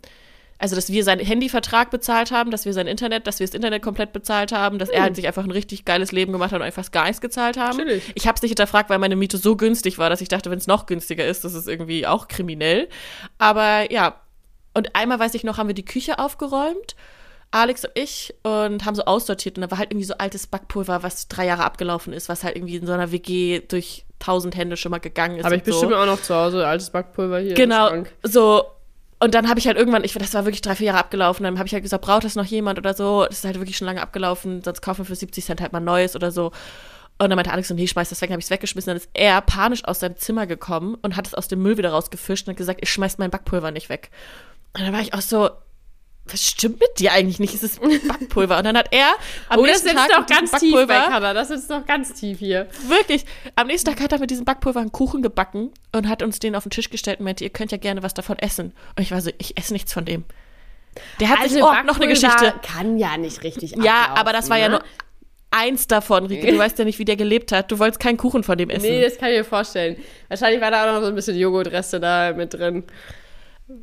[0.59, 3.81] also dass wir seinen Handyvertrag bezahlt haben, dass wir sein Internet, dass wir das Internet
[3.81, 4.95] komplett bezahlt haben, dass hm.
[4.95, 7.57] er halt sich einfach ein richtig geiles Leben gemacht hat und einfach gar nichts gezahlt
[7.57, 7.79] haben.
[7.79, 8.13] Natürlich.
[8.15, 10.59] Ich habe es nicht hinterfragt, weil meine Miete so günstig war, dass ich dachte, wenn
[10.59, 12.87] es noch günstiger ist, das ist irgendwie auch kriminell.
[13.39, 14.21] Aber ja,
[14.73, 16.95] und einmal weiß ich noch, haben wir die Küche aufgeräumt.
[17.51, 21.03] Alex und ich und haben so aussortiert und da war halt irgendwie so altes Backpulver,
[21.03, 24.77] was drei Jahre abgelaufen ist, was halt irgendwie in so einer WG durch tausend Hände
[24.77, 25.45] schon mal gegangen ist.
[25.45, 25.97] Aber ich bestimmt so.
[25.97, 27.53] auch noch zu Hause altes Backpulver hier.
[27.53, 28.63] Genau, so.
[29.19, 31.59] Und dann habe ich halt irgendwann, ich, das war wirklich drei, vier Jahre abgelaufen, dann
[31.59, 33.25] habe ich halt gesagt, braucht das noch jemand oder so?
[33.25, 35.79] Das ist halt wirklich schon lange abgelaufen, sonst kaufen wir für 70 Cent halt mal
[35.79, 36.51] Neues oder so.
[37.19, 38.89] Und dann meinte Alex, so, nee, schmeiß das weg, dann habe ich es weggeschmissen.
[38.89, 41.91] Dann ist er panisch aus seinem Zimmer gekommen und hat es aus dem Müll wieder
[41.91, 44.09] rausgefischt und hat gesagt, ich schmeiß mein Backpulver nicht weg.
[44.73, 45.51] Und dann war ich auch so,
[46.25, 47.53] was stimmt mit dir eigentlich nicht?
[47.53, 48.57] Es ist Backpulver.
[48.57, 49.11] Und dann hat er
[49.49, 52.67] am oh, nächsten Tag doch ganz Backpulver, tief bei Das ist doch ganz tief hier.
[52.87, 53.25] Wirklich.
[53.55, 56.55] Am nächsten Tag hat er mit diesem Backpulver einen Kuchen gebacken und hat uns den
[56.55, 58.73] auf den Tisch gestellt und meinte, ihr könnt ja gerne was davon essen.
[58.95, 60.23] Und ich war so, ich esse nichts von dem.
[61.19, 62.53] Der hat also sich, oh, noch eine Geschichte.
[62.61, 64.63] Kann ja nicht richtig ablaufen, Ja, aber das war ne?
[64.63, 64.83] ja nur
[65.51, 66.51] eins davon, Rike.
[66.51, 67.71] Du weißt ja nicht, wie der gelebt hat.
[67.71, 68.89] Du wolltest keinen Kuchen von dem essen.
[68.89, 69.97] Nee, das kann ich mir vorstellen.
[70.29, 72.83] Wahrscheinlich war da auch noch so ein bisschen Joghurtreste da mit drin.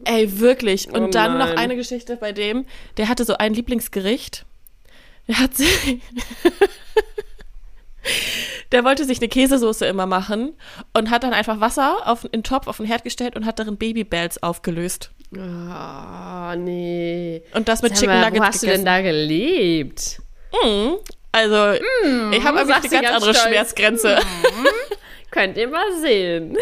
[0.05, 0.91] Ey, wirklich.
[0.91, 4.45] Und oh dann noch eine Geschichte bei dem, der hatte so ein Lieblingsgericht.
[5.27, 6.01] Der hat sich.
[8.73, 10.55] der wollte sich eine Käsesoße immer machen
[10.95, 13.59] und hat dann einfach Wasser auf, in den Topf auf den Herd gestellt und hat
[13.59, 15.11] darin Babybells aufgelöst.
[15.35, 17.43] Oh, nee.
[17.53, 18.85] Und das mit Sag Chicken mal, Nuggets Wo hast gegessen.
[18.85, 20.21] du denn da gelebt?
[20.65, 20.93] Mm,
[21.33, 23.49] also, mm, ich habe irgendwie eine ganz andere stolz.
[23.49, 24.17] Schmerzgrenze.
[24.19, 24.67] Mm,
[25.31, 26.57] könnt ihr mal sehen.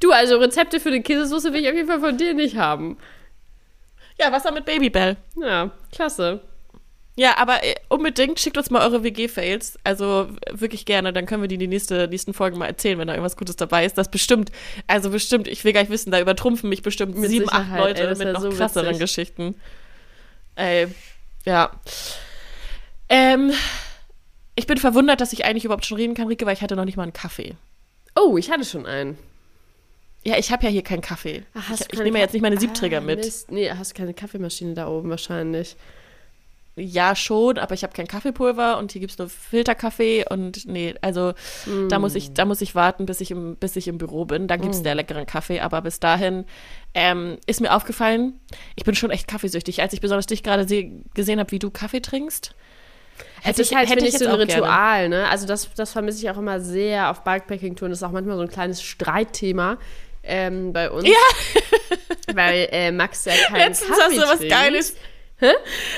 [0.00, 2.98] Du, also Rezepte für eine Käsesoße will ich auf jeden Fall von dir nicht haben.
[4.18, 5.16] Ja, Wasser mit Babybell.
[5.36, 6.42] Ja, klasse.
[7.16, 9.78] Ja, aber äh, unbedingt schickt uns mal eure WG-Fails.
[9.84, 13.08] Also wirklich gerne, dann können wir die in die nächste, nächsten Folgen mal erzählen, wenn
[13.08, 13.98] da irgendwas Gutes dabei ist.
[13.98, 14.50] Das bestimmt,
[14.86, 18.08] also bestimmt, ich will gar nicht wissen, da übertrumpfen mich bestimmt mit sieben, acht Leute
[18.08, 19.00] ey, mit noch so krasseren witzig.
[19.00, 19.54] Geschichten.
[20.54, 20.88] Ey,
[21.44, 21.70] ja.
[23.08, 23.52] Ähm,
[24.54, 26.84] ich bin verwundert, dass ich eigentlich überhaupt schon reden kann, Rike, weil ich hatte noch
[26.84, 27.56] nicht mal einen Kaffee.
[28.14, 29.18] Oh, ich hatte schon einen.
[30.22, 31.44] Ja, ich habe ja hier keinen Kaffee.
[31.54, 33.24] Ach, ich, ich nehme ja jetzt nicht meine Siebträger ah, mit.
[33.24, 33.50] Mist.
[33.50, 35.76] Nee, hast keine Kaffeemaschine da oben wahrscheinlich.
[36.76, 40.94] Ja, schon, aber ich habe kein Kaffeepulver und hier gibt es nur Filterkaffee und nee,
[41.02, 41.32] also
[41.66, 41.88] mm.
[41.88, 44.46] da muss ich, da muss ich warten, bis ich im, bis ich im Büro bin.
[44.46, 44.84] Dann gibt es mm.
[44.84, 46.44] der leckeren Kaffee, aber bis dahin
[46.94, 48.38] ähm, ist mir aufgefallen,
[48.76, 49.82] ich bin schon echt kaffeesüchtig.
[49.82, 50.64] Als ich besonders dich gerade
[51.14, 52.54] gesehen habe, wie du Kaffee trinkst,
[53.42, 55.22] Hätte ich halt, hätte ich so ein Ritual, gerne.
[55.22, 55.28] ne?
[55.28, 57.90] Also das, das vermisse ich auch immer sehr auf Bikepacking-Touren.
[57.90, 59.78] Das ist auch manchmal so ein kleines Streitthema
[60.22, 61.08] ähm, bei uns.
[61.08, 61.14] Ja.
[62.34, 64.96] weil äh, Max ja keinen Letztens Kaffee hast du was Geiles.
[65.40, 65.52] Hä?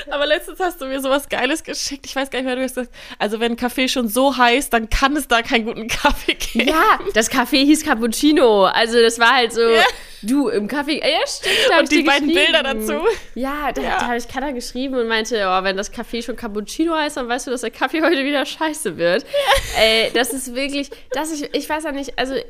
[0.09, 2.07] Aber letztens hast du mir sowas Geiles geschickt.
[2.07, 4.89] Ich weiß gar nicht mehr, du hast gesagt, also wenn Kaffee schon so heiß, dann
[4.89, 6.69] kann es da keinen guten Kaffee geben.
[6.69, 8.67] Ja, das Kaffee hieß Cappuccino.
[8.67, 9.83] Also das war halt so, ja.
[10.23, 11.01] Du, im Kaffee.
[11.01, 11.55] Ja, stimmt.
[11.69, 13.05] Da und die beiden Bilder dazu.
[13.35, 13.99] Ja, da, ja.
[13.99, 17.29] da habe ich Katha geschrieben und meinte, oh, wenn das Kaffee schon Cappuccino heißt, dann
[17.29, 19.25] weißt du, dass der Kaffee heute wieder scheiße wird.
[19.25, 19.83] Ja.
[19.83, 22.43] Äh, das ist wirklich, dass ich, ich weiß ja nicht, also äh,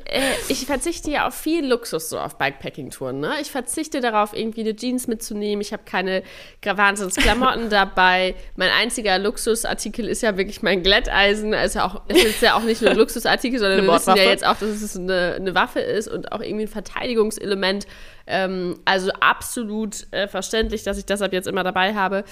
[0.49, 3.19] ich verzichte ja auf viel Luxus so auf Bikepacking-Touren.
[3.19, 3.35] Ne?
[3.41, 5.61] Ich verzichte darauf, irgendwie eine Jeans mitzunehmen.
[5.61, 6.21] Ich habe keine
[6.63, 8.35] Wahnsinnsklamotten dabei.
[8.55, 11.55] Mein einziger Luxusartikel ist ja wirklich mein Glätteisen.
[11.55, 14.45] Also auch, es ist ja auch nicht nur ein Luxusartikel, sondern wir wissen ja jetzt
[14.45, 17.87] auch, dass es eine, eine Waffe ist und auch irgendwie ein Verteidigungselement Element.
[18.25, 22.23] Ähm, also absolut äh, verständlich, dass ich deshalb jetzt immer dabei habe.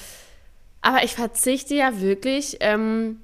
[0.81, 3.19] Aber ich verzichte ja wirklich ähm,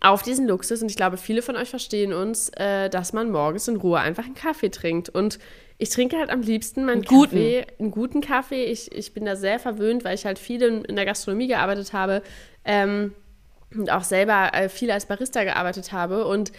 [0.00, 3.68] auf diesen Luxus und ich glaube, viele von euch verstehen uns, äh, dass man morgens
[3.68, 5.08] in Ruhe einfach einen Kaffee trinkt.
[5.08, 5.38] Und
[5.78, 7.82] ich trinke halt am liebsten meinen einen Kaffee, guten.
[7.82, 8.64] einen guten Kaffee.
[8.64, 11.92] Ich, ich bin da sehr verwöhnt, weil ich halt viel in, in der Gastronomie gearbeitet
[11.92, 12.22] habe
[12.64, 13.12] ähm,
[13.74, 16.26] und auch selber äh, viel als Barista gearbeitet habe.
[16.26, 16.52] Und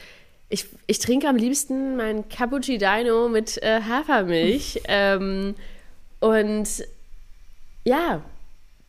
[0.49, 4.81] ich, ich trinke am liebsten mein Cappuccino mit äh, Hafermilch.
[4.87, 5.55] ähm,
[6.19, 6.67] und
[7.83, 8.21] ja,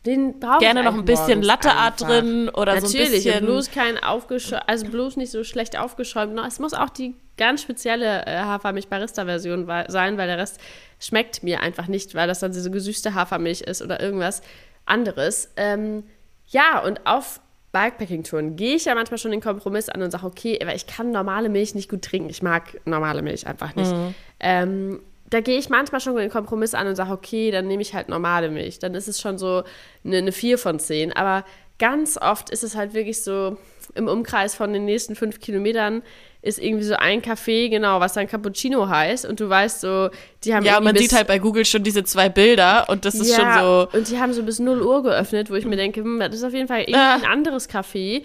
[0.05, 3.31] den brauche ich Gerne noch ein bisschen Latteart drin oder Natürlich, so ein bisschen.
[3.33, 6.39] Natürlich, bloß kein aufgeschäumt, also bloß nicht so schlecht aufgeschäumt.
[6.47, 10.59] Es muss auch die ganz spezielle äh, Hafermilch-Barista-Version sein, weil der Rest
[10.99, 14.41] schmeckt mir einfach nicht, weil das dann diese gesüßte Hafermilch ist oder irgendwas
[14.85, 15.51] anderes.
[15.57, 16.03] Ähm,
[16.47, 20.59] ja, und auf Bikepacking-Touren gehe ich ja manchmal schon den Kompromiss an und sage, okay,
[20.61, 22.29] aber ich kann normale Milch nicht gut trinken.
[22.29, 23.91] Ich mag normale Milch einfach nicht.
[23.91, 24.15] Mhm.
[24.39, 27.93] Ähm, da gehe ich manchmal schon den Kompromiss an und sage, okay, dann nehme ich
[27.93, 28.79] halt normale Milch.
[28.79, 29.63] Dann ist es schon so
[30.03, 31.13] eine, eine 4 von 10.
[31.13, 31.45] Aber
[31.77, 33.57] ganz oft ist es halt wirklich so
[33.95, 36.01] im Umkreis von den nächsten fünf Kilometern
[36.41, 39.25] ist irgendwie so ein Café, genau, was dann Cappuccino heißt.
[39.25, 40.09] Und du weißt so,
[40.43, 40.65] die haben.
[40.65, 43.63] Ja, man sieht halt bei Google schon diese zwei Bilder und das ist ja, schon
[43.63, 43.97] so.
[43.97, 46.43] Und die haben so bis 0 Uhr geöffnet, wo ich mir denke, hm, das ist
[46.43, 47.15] auf jeden Fall irgendwie ah.
[47.15, 48.23] ein anderes Café.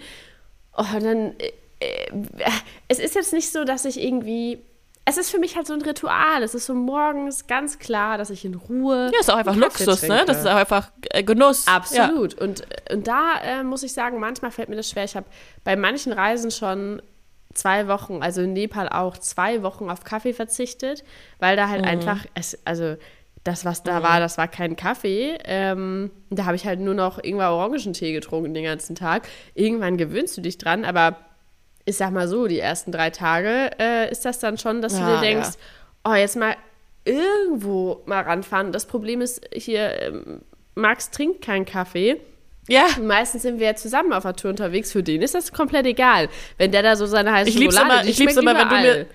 [0.77, 1.33] Oh, und dann.
[1.39, 2.51] Äh, äh,
[2.87, 4.59] es ist jetzt nicht so, dass ich irgendwie.
[5.07, 6.41] Es ist für mich halt so ein Ritual.
[6.41, 9.11] Es ist so morgens ganz klar, dass ich in Ruhe.
[9.13, 10.15] Ja, ist auch einfach Luxus, trinke.
[10.15, 10.23] ne?
[10.25, 11.67] Das ist auch einfach äh, Genuss.
[11.67, 12.33] Absolut.
[12.33, 12.41] Ja.
[12.41, 15.03] Und, und da äh, muss ich sagen, manchmal fällt mir das schwer.
[15.03, 15.27] Ich habe
[15.63, 17.03] bei manchen Reisen schon
[17.55, 21.03] zwei Wochen, also in Nepal auch zwei Wochen auf Kaffee verzichtet,
[21.39, 21.87] weil da halt mhm.
[21.87, 22.95] einfach, es, also
[23.43, 24.03] das, was da mhm.
[24.03, 25.37] war, das war kein Kaffee.
[25.45, 29.27] Ähm, da habe ich halt nur noch irgendwann Orangentee getrunken den ganzen Tag.
[29.53, 31.17] Irgendwann gewöhnst du dich dran, aber
[31.85, 35.05] ich sag mal so, die ersten drei Tage äh, ist das dann schon, dass ja,
[35.07, 35.49] du dir denkst,
[36.05, 36.11] ja.
[36.11, 36.55] oh, jetzt mal
[37.05, 38.71] irgendwo mal ranfahren.
[38.71, 40.41] Das Problem ist hier, ähm,
[40.73, 42.19] Max trinkt keinen Kaffee.
[42.67, 42.87] Ja.
[43.01, 44.91] Meistens sind wir ja zusammen auf der Tour unterwegs.
[44.91, 46.29] Für den ist das komplett egal.
[46.57, 49.05] Wenn der da so seine heiße ich Schokolade, immer, ich lieb's immer, wenn du mir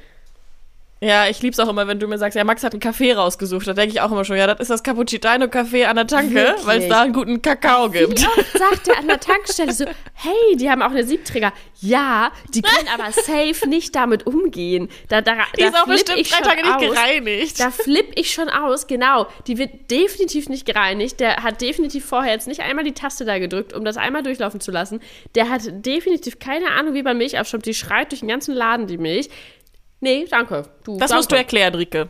[1.02, 3.66] Ja, ich lieb's auch immer, wenn du mir sagst, ja, Max hat einen Kaffee rausgesucht.
[3.66, 6.54] Da denke ich auch immer schon, ja, das ist das Cappuccino Café an der Tanke,
[6.64, 8.20] weil es da einen guten Kakao gibt.
[8.20, 11.54] Wie oft sagt er an der Tankstelle so, hey, die haben auch eine Siebträger.
[11.80, 14.90] Ja, die können aber safe nicht damit umgehen.
[15.08, 17.60] Da, da, die da ist auch bestimmt drei Tage nicht gereinigt.
[17.60, 19.26] Da flipp ich schon aus, genau.
[19.46, 21.18] Die wird definitiv nicht gereinigt.
[21.20, 24.60] Der hat definitiv vorher jetzt nicht einmal die Taste da gedrückt, um das einmal durchlaufen
[24.60, 25.00] zu lassen.
[25.34, 27.62] Der hat definitiv keine Ahnung, wie beim Milchaufschub.
[27.62, 29.30] Die schreit durch den ganzen Laden, die Milch.
[30.00, 30.64] Nee, danke.
[30.84, 31.14] Du, das danke.
[31.16, 32.08] musst du erklären, Rike.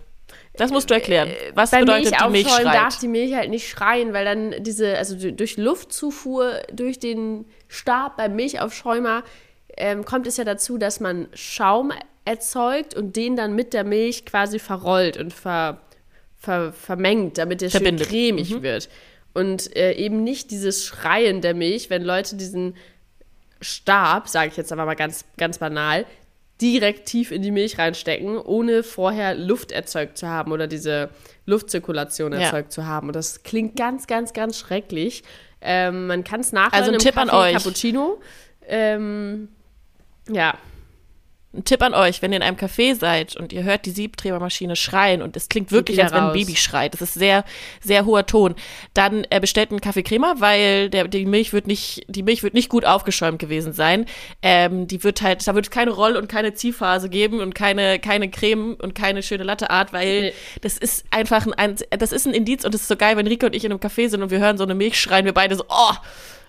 [0.54, 1.28] Das musst du erklären.
[1.28, 2.66] Äh, Was Bei bedeutet die Milch schreit?
[2.66, 8.16] darf die Milch halt nicht schreien, weil dann diese, also durch Luftzufuhr, durch den Stab
[8.16, 9.22] beim Milchaufschäumer
[9.76, 11.92] ähm, kommt es ja dazu, dass man Schaum
[12.24, 15.80] erzeugt und den dann mit der Milch quasi verrollt und ver,
[16.36, 18.08] ver, vermengt, damit der Verbindet.
[18.08, 18.62] schön cremig mhm.
[18.62, 18.88] wird.
[19.32, 22.76] Und äh, eben nicht dieses Schreien der Milch, wenn Leute diesen
[23.60, 26.06] Stab, sage ich jetzt aber mal ganz, ganz banal,
[26.60, 31.10] direkt tief in die Milch reinstecken, ohne vorher Luft erzeugt zu haben oder diese
[31.46, 32.70] Luftzirkulation erzeugt ja.
[32.70, 33.08] zu haben.
[33.08, 35.22] Und das klingt ganz, ganz, ganz schrecklich.
[35.60, 37.54] Ähm, man kann es nachher also ein Tipp Kaffee, an euch.
[37.54, 38.20] Cappuccino.
[38.66, 39.48] Ähm,
[40.28, 40.54] ja,
[41.52, 44.76] ein Tipp an euch, wenn ihr in einem Café seid und ihr hört die Siebträgermaschine
[44.76, 47.44] schreien und es klingt wirklich, als wenn ein Baby schreit, das ist sehr,
[47.82, 48.54] sehr hoher Ton,
[48.94, 52.54] dann äh, bestellt einen Kaffee Crema, weil der, die Milch wird nicht, die Milch wird
[52.54, 54.06] nicht gut aufgeschäumt gewesen sein.
[54.42, 57.98] Ähm, die wird halt, da wird es keine Roll- und keine Ziehphase geben und keine,
[57.98, 60.32] keine Creme und keine schöne Latteart, weil nee.
[60.60, 63.46] das ist einfach ein, das ist ein Indiz und es ist so geil, wenn Rike
[63.46, 65.56] und ich in einem Café sind und wir hören so eine Milch schreien, wir beide
[65.56, 65.94] so, oh,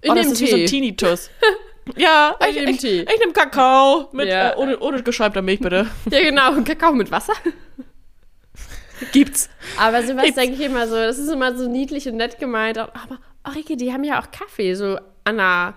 [0.08, 0.46] oh das ist Tee.
[0.46, 1.32] wie so ein Tinnitus.
[1.96, 4.52] Ja, ich, ich, ich, ich nehme Kakao mit, ja.
[4.52, 5.88] äh, ohne, ohne geschäumter Milch, bitte.
[6.10, 6.62] Ja, genau.
[6.64, 7.34] Kakao mit Wasser.
[9.12, 9.50] Gibt's.
[9.80, 12.78] Aber sowas denke ich immer so, das ist immer so niedlich und nett gemeint.
[12.78, 12.92] Aber,
[13.48, 15.74] oh, Rike, die haben ja auch Kaffee, so an einer,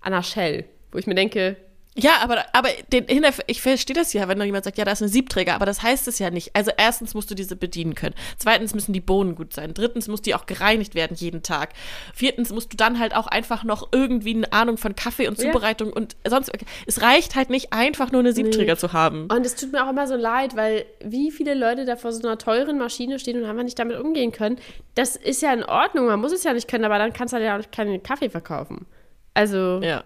[0.00, 0.66] an einer Shell.
[0.92, 1.56] Wo ich mir denke,
[1.98, 3.06] ja, aber, aber den,
[3.46, 5.82] ich verstehe das ja, wenn noch jemand sagt, ja, da ist ein Siebträger, aber das
[5.82, 6.54] heißt es ja nicht.
[6.54, 8.14] Also erstens musst du diese bedienen können.
[8.38, 9.72] Zweitens müssen die Bohnen gut sein.
[9.72, 11.70] Drittens muss die auch gereinigt werden jeden Tag.
[12.14, 15.88] Viertens musst du dann halt auch einfach noch irgendwie eine Ahnung von Kaffee und Zubereitung
[15.88, 15.94] ja.
[15.94, 16.52] und sonst.
[16.86, 18.78] Es reicht halt nicht einfach nur eine Siebträger nee.
[18.78, 19.28] zu haben.
[19.30, 22.26] Und es tut mir auch immer so leid, weil wie viele Leute da vor so
[22.26, 24.58] einer teuren Maschine stehen und einfach nicht damit umgehen können.
[24.94, 27.36] Das ist ja in Ordnung, man muss es ja nicht können, aber dann kannst du
[27.36, 28.86] halt ja auch keinen Kaffee verkaufen.
[29.34, 29.80] Also.
[29.82, 30.04] Ja.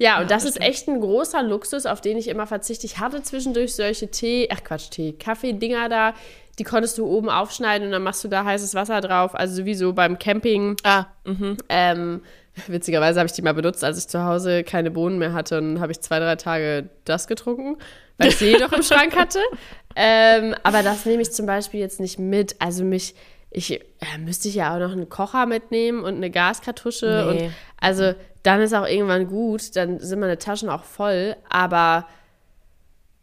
[0.00, 2.86] Ja, und das, ist echt ein großer Luxus, auf den ich immer verzichte.
[2.86, 6.14] Ich hatte zwischendurch solche Tee, ach Quatsch, Tee, Kaffee-Dinger da,
[6.58, 9.34] die konntest du oben aufschneiden und dann machst du da heißes Wasser drauf.
[9.34, 10.76] Also sowieso beim Camping.
[10.84, 11.58] Ah, mhm.
[11.68, 12.22] Ähm,
[12.66, 15.80] witzigerweise habe ich die mal benutzt, als ich zu Hause keine Bohnen mehr hatte und
[15.80, 17.76] habe ich zwei, drei Tage das getrunken,
[18.16, 19.40] weil ich sie doch im Schrank hatte.
[19.96, 22.56] Ähm, aber das nehme ich zum Beispiel jetzt nicht mit.
[22.58, 23.14] Also mich,
[23.50, 27.44] ich äh, müsste ich ja auch noch einen Kocher mitnehmen und eine Gaskartusche nee.
[27.44, 32.06] und also dann ist auch irgendwann gut, dann sind meine Taschen auch voll, aber,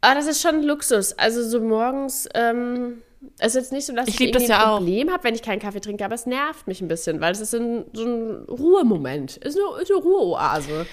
[0.01, 1.13] aber das ist schon Luxus.
[1.13, 3.01] Also so morgens, ähm,
[3.39, 5.41] es ist jetzt nicht so, dass ich, ich irgendwie ja ein Problem habe, wenn ich
[5.41, 8.45] keinen Kaffee trinke, aber es nervt mich ein bisschen, weil es ist ein, so ein
[8.47, 10.85] Ruhemoment, es ist eine, ist eine Ruheoase.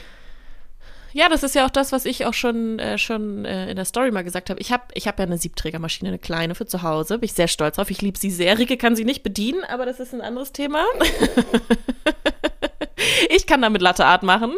[1.12, 3.84] Ja, das ist ja auch das, was ich auch schon, äh, schon äh, in der
[3.84, 4.60] Story mal gesagt habe.
[4.60, 7.20] Ich habe ich hab ja eine Siebträgermaschine, eine kleine für zu Hause.
[7.20, 7.88] Bin ich sehr stolz drauf.
[7.88, 8.58] Ich liebe sie sehr.
[8.58, 10.84] Rike kann sie nicht bedienen, aber das ist ein anderes Thema.
[13.30, 14.54] ich kann damit Latte Art machen.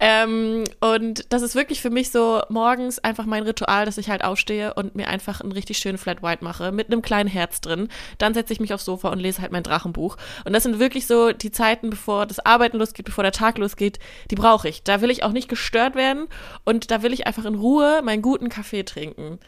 [0.00, 4.24] Ähm, und das ist wirklich für mich so morgens einfach mein Ritual, dass ich halt
[4.24, 7.88] aufstehe und mir einfach einen richtig schönen Flat White mache mit einem kleinen Herz drin.
[8.18, 10.16] Dann setze ich mich aufs Sofa und lese halt mein Drachenbuch.
[10.44, 13.98] Und das sind wirklich so die Zeiten, bevor das Arbeiten losgeht, bevor der Tag losgeht,
[14.30, 14.82] die brauche ich.
[14.82, 16.28] Da will ich auch nicht gestört werden
[16.64, 19.38] und da will ich einfach in Ruhe meinen guten Kaffee trinken.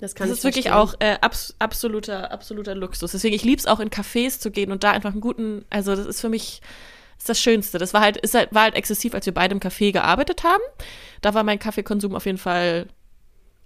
[0.00, 3.12] Das, das ist wirklich auch äh, abs absoluter, absoluter Luxus.
[3.12, 5.94] Deswegen, ich liebe es auch in Cafés zu gehen und da einfach einen guten, also
[5.94, 6.62] das ist für mich
[7.20, 7.78] ist das Schönste.
[7.78, 10.62] Das war halt, ist halt, war halt exzessiv, als wir beide im Café gearbeitet haben.
[11.20, 12.86] Da war mein Kaffeekonsum auf jeden Fall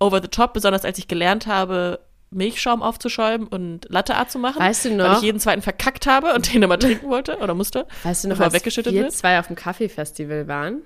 [0.00, 4.60] over the top, besonders als ich gelernt habe, Milchschaum aufzuschäumen und Latte Art zu machen.
[4.60, 5.04] Weißt du noch?
[5.04, 7.86] Weil ich jeden zweiten verkackt habe und den immer trinken wollte oder musste.
[8.02, 10.82] Weißt du noch, als weggeschüttet wir zwei auf dem Kaffeefestival waren?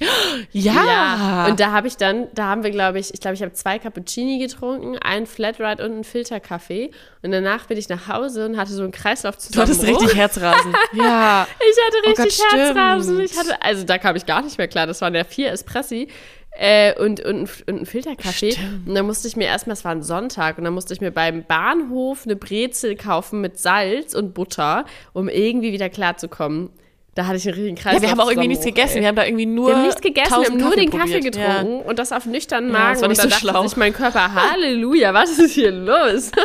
[0.00, 0.10] Ja.
[0.52, 1.46] ja.
[1.46, 3.78] Und da habe ich dann, da haben wir, glaube ich, ich glaube, ich habe zwei
[3.78, 6.90] Cappuccini getrunken, einen Flat White und einen Filterkaffee.
[7.22, 9.66] Und danach bin ich nach Hause und hatte so einen Kreislauf zusammen.
[9.66, 10.72] Du hattest richtig Herzrasen.
[10.92, 11.46] ja.
[11.60, 13.20] Ich hatte richtig oh Gott, Herzrasen.
[13.20, 14.86] Ich hatte, also da kam ich gar nicht mehr klar.
[14.86, 16.08] Das waren ja vier Espressi.
[16.54, 18.52] Äh, und, und, und ein Filterkaffee.
[18.52, 18.88] Stimmt.
[18.88, 21.10] Und dann musste ich mir erstmal, es war ein Sonntag, und dann musste ich mir
[21.10, 24.84] beim Bahnhof eine Brezel kaufen mit Salz und Butter,
[25.14, 26.68] um irgendwie wieder klarzukommen.
[27.14, 27.94] Da hatte ich einen riesigen Kreis.
[27.94, 29.00] Ja, wir haben auch irgendwie nichts gegessen.
[29.00, 29.68] Wir haben da irgendwie nur.
[29.68, 31.88] Wir haben nichts gegessen, wir haben nur den Kaffee getrunken ja.
[31.88, 32.84] und das auf nüchternen Magen.
[32.84, 33.66] Ja, das war nicht und so schlau.
[33.66, 36.32] sich mein Körper, Halleluja, was ist hier los?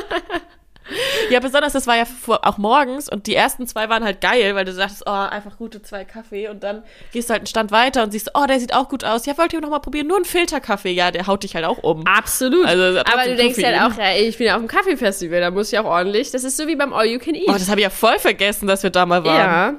[1.30, 2.06] Ja, besonders, das war ja
[2.44, 5.82] auch morgens und die ersten zwei waren halt geil, weil du sagst, oh, einfach gute
[5.82, 8.74] zwei Kaffee und dann gehst du halt einen Stand weiter und siehst, oh, der sieht
[8.74, 9.26] auch gut aus.
[9.26, 10.08] Ja, wollt ihr noch mal probieren?
[10.08, 10.92] Nur ein Filterkaffee.
[10.92, 12.06] Ja, der haut dich halt auch um.
[12.06, 12.66] Absolut.
[12.66, 15.74] Also, Aber du denkst halt auch, ja, ich bin ja auf dem Kaffeefestival, da muss
[15.74, 16.32] ich auch ordentlich.
[16.32, 17.50] Das ist so wie beim All You Can Eat.
[17.50, 19.38] Oh, das habe ich ja voll vergessen, dass wir da mal waren.
[19.38, 19.76] Ja.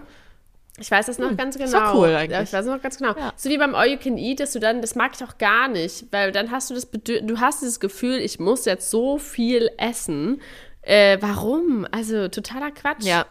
[0.81, 1.70] Ich weiß das noch hm, ganz genau.
[1.70, 2.41] Das war cool eigentlich.
[2.41, 3.14] Ich weiß noch ganz genau.
[3.16, 3.33] Ja.
[3.37, 5.68] So wie beim All You Can Eat, dass du dann, das mag ich auch gar
[5.68, 9.18] nicht, weil dann hast du das Bedür du hast dieses Gefühl, ich muss jetzt so
[9.18, 10.41] viel essen.
[10.83, 11.87] Äh, warum?
[11.91, 13.05] Also totaler Quatsch.
[13.05, 13.26] Ja.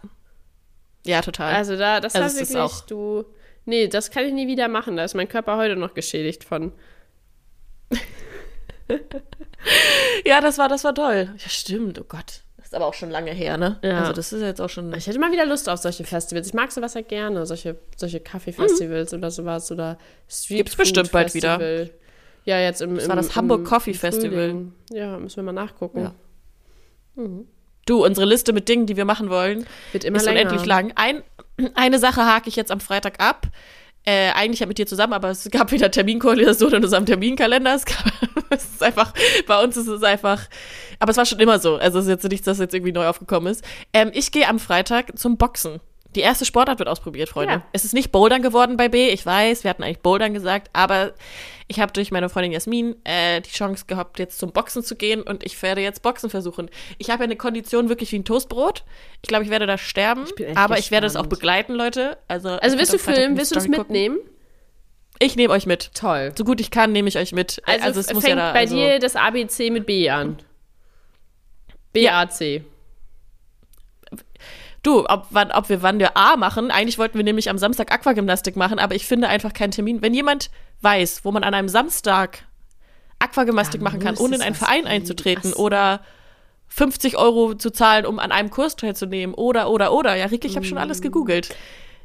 [1.06, 1.56] Ja, total.
[1.56, 3.24] Also da, das also war wirklich, auch du.
[3.66, 4.98] Nee, das kann ich nie wieder machen.
[4.98, 6.74] Da ist mein Körper heute noch geschädigt von.
[10.26, 11.34] ja, das war, das war toll.
[11.38, 12.42] Ja, stimmt, oh Gott.
[12.68, 13.80] Ist aber auch schon lange her, ne?
[13.82, 14.02] Ja.
[14.02, 14.94] Also das ist jetzt auch schon.
[14.94, 16.48] Ich hätte mal wieder Lust auf solche Festivals.
[16.48, 19.20] Ich mag sowas ja gerne, solche, solche Kaffee-Festivals mhm.
[19.20, 19.98] oder sowas oder
[20.28, 21.88] Street Gibt's bestimmt bald wieder.
[22.44, 22.96] Ja, jetzt im.
[22.96, 24.66] Das war das Hamburg Coffee Festival.
[24.90, 26.00] Ja, müssen wir mal nachgucken.
[26.02, 26.16] Ja.
[27.16, 27.48] Mhm.
[27.86, 30.42] Du, unsere Liste mit Dingen, die wir machen wollen, wird immer ist länger.
[30.42, 30.92] unendlich lang.
[30.96, 31.24] Ein,
[31.74, 33.48] eine Sache hake ich jetzt am Freitag ab.
[34.08, 37.76] Äh, eigentlich ja mit dir zusammen, aber es gab wieder Terminkoordination in unserem Terminkalender.
[37.76, 38.06] Es, gab,
[38.50, 39.14] es ist einfach,
[39.48, 40.48] bei uns ist es einfach,
[41.00, 41.76] aber es war schon immer so.
[41.76, 43.66] Also es ist jetzt nichts, das jetzt irgendwie neu aufgekommen ist.
[43.92, 45.82] Ähm, ich gehe am Freitag zum Boxen.
[46.18, 47.54] Die erste Sportart wird ausprobiert, Freunde.
[47.54, 47.62] Ja.
[47.74, 51.14] Es ist nicht Bouldern geworden bei B, ich weiß, wir hatten eigentlich Bouldern gesagt, aber
[51.68, 55.22] ich habe durch meine Freundin Jasmin äh, die Chance gehabt, jetzt zum Boxen zu gehen
[55.22, 56.72] und ich werde jetzt Boxen versuchen.
[56.98, 58.84] Ich habe ja eine Kondition wirklich wie ein Toastbrot.
[59.22, 62.18] Ich glaube, ich werde da sterben, ich aber ich werde es auch begleiten, Leute.
[62.28, 64.18] Also, also willst du filmen, willst du es mitnehmen?
[65.20, 65.94] Ich nehme euch mit.
[65.94, 66.34] Toll.
[66.36, 67.62] So gut ich kann, nehme ich euch mit.
[67.68, 70.38] Also, also es muss ja da, bei also dir das ABC mit B an.
[71.94, 72.42] BAC.
[72.42, 72.62] Ja.
[74.88, 77.92] Du, ob, wann, ob wir wann wir A machen, eigentlich wollten wir nämlich am Samstag
[77.92, 80.02] Aquagymnastik machen, aber ich finde einfach keinen Termin.
[80.02, 82.46] Wenn jemand weiß, wo man an einem Samstag
[83.20, 85.58] Aquagymnastik ja, machen kann, ohne in einen Verein einzutreten so.
[85.58, 86.00] oder
[86.70, 90.16] 50 Euro zu zahlen, um an einem Kurs teilzunehmen oder, oder, oder.
[90.16, 91.04] Ja, Rick, ich habe schon alles mm.
[91.04, 91.54] gegoogelt.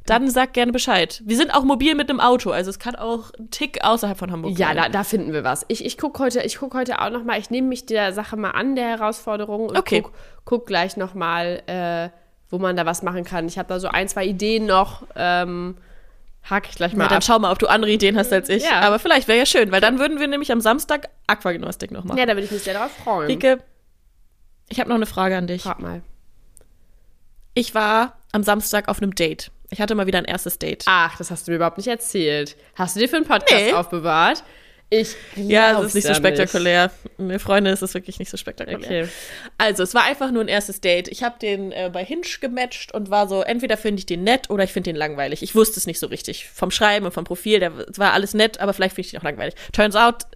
[0.07, 1.23] Dann sag gerne Bescheid.
[1.25, 4.33] Wir sind auch mobil mit einem Auto, also es kann auch ein Tick außerhalb von
[4.33, 4.77] Hamburg ja, sein.
[4.77, 5.65] Ja, da, da, finden wir was.
[5.69, 8.51] Ich, ich gucke heute, guck heute auch noch mal, ich nehme mich der Sache mal
[8.51, 10.03] an, der Herausforderung und okay.
[10.03, 10.13] guck,
[10.45, 12.22] guck gleich noch mal, äh,
[12.53, 13.49] wo man da was machen kann.
[13.49, 15.03] Ich habe da so ein, zwei Ideen noch.
[15.17, 15.77] Ähm,
[16.49, 17.05] hake ich gleich mal.
[17.05, 17.25] Ja, dann ab.
[17.25, 18.63] schau mal, ob du andere Ideen hast als ich.
[18.63, 18.81] Ja.
[18.81, 22.19] Aber vielleicht wäre ja schön, weil dann würden wir nämlich am Samstag Aquagymnastik noch machen.
[22.19, 23.29] Ja, da würde ich mich sehr darauf freuen.
[23.29, 23.59] Rike,
[24.69, 25.63] ich habe noch eine Frage an dich.
[25.63, 26.03] Frag mal.
[27.55, 29.51] Ich war am Samstag auf einem Date.
[29.71, 30.85] Ich hatte mal wieder ein erstes Date.
[30.87, 32.57] Ach, das hast du mir überhaupt nicht erzählt.
[32.75, 33.73] Hast du dir für einen Podcast nee.
[33.73, 34.45] aufbewahrt?
[34.95, 36.91] Ich ja, es ist nicht so spektakulär.
[37.17, 38.79] Mir Freunde, es ist wirklich nicht so spektakulär.
[38.79, 39.09] Okay.
[39.57, 41.09] Also, es war einfach nur ein erstes Date.
[41.09, 44.51] Ich habe den äh, bei Hinge gematcht und war so, entweder finde ich den nett
[44.51, 45.43] oder ich finde den langweilig.
[45.43, 46.47] Ich wusste es nicht so richtig.
[46.51, 49.25] Vom Schreiben und vom Profil, der war alles nett, aber vielleicht finde ich den auch
[49.25, 49.55] langweilig.
[49.73, 50.27] Turns out,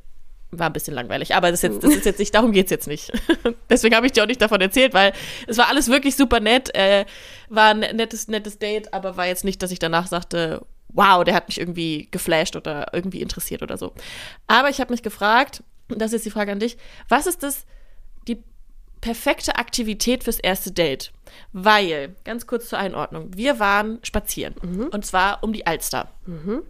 [0.52, 2.70] war ein bisschen langweilig, aber das, ist jetzt, das ist jetzt nicht, darum geht es
[2.70, 3.12] jetzt nicht.
[3.68, 5.12] Deswegen habe ich dir auch nicht davon erzählt, weil
[5.46, 7.04] es war alles wirklich super nett, äh,
[7.50, 10.64] war ein nettes, nettes Date, aber war jetzt nicht, dass ich danach sagte,
[10.96, 13.92] wow, der hat mich irgendwie geflasht oder irgendwie interessiert oder so.
[14.46, 16.76] Aber ich habe mich gefragt, das ist jetzt die Frage an dich,
[17.08, 17.66] was ist das,
[18.26, 18.42] die
[19.00, 21.12] perfekte Aktivität fürs erste Date?
[21.52, 24.86] Weil, ganz kurz zur Einordnung, wir waren spazieren mhm.
[24.86, 26.10] und zwar um die Alster.
[26.24, 26.62] Mhm.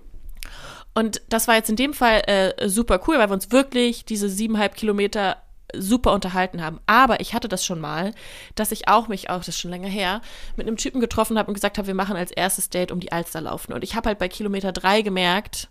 [0.95, 4.29] Und das war jetzt in dem Fall äh, super cool, weil wir uns wirklich diese
[4.29, 5.37] siebeneinhalb Kilometer
[5.75, 6.81] super unterhalten haben.
[6.87, 8.13] Aber ich hatte das schon mal,
[8.55, 10.21] dass ich auch mich, auch das ist schon länger her,
[10.57, 13.13] mit einem Typen getroffen habe und gesagt habe, wir machen als erstes Date um die
[13.13, 13.73] Alster laufen.
[13.73, 15.69] Und ich habe halt bei Kilometer drei gemerkt,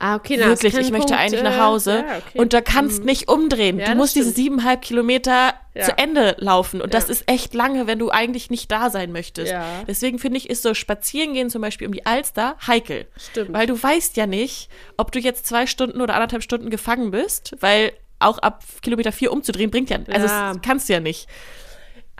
[0.00, 2.04] Ah, okay, Wirklich, ich möchte Punkt, eigentlich nach äh, Hause.
[2.06, 2.38] Ja, okay.
[2.38, 3.06] Und da kannst mhm.
[3.06, 3.80] nicht umdrehen.
[3.80, 5.84] Ja, du musst diese siebeneinhalb Kilometer ja.
[5.84, 6.80] zu Ende laufen.
[6.80, 9.52] Und das ist echt lange, wenn du eigentlich nicht da sein möchtest.
[9.88, 13.06] Deswegen finde ich, ist so Spazierengehen zum Beispiel um die Alster heikel.
[13.16, 13.52] Stimmt.
[13.52, 17.56] Weil du weißt ja nicht, ob du jetzt zwei Stunden oder anderthalb Stunden gefangen bist,
[17.60, 20.52] weil auch ab Kilometer vier umzudrehen bringt ja, also ja.
[20.52, 21.28] das kannst du ja nicht.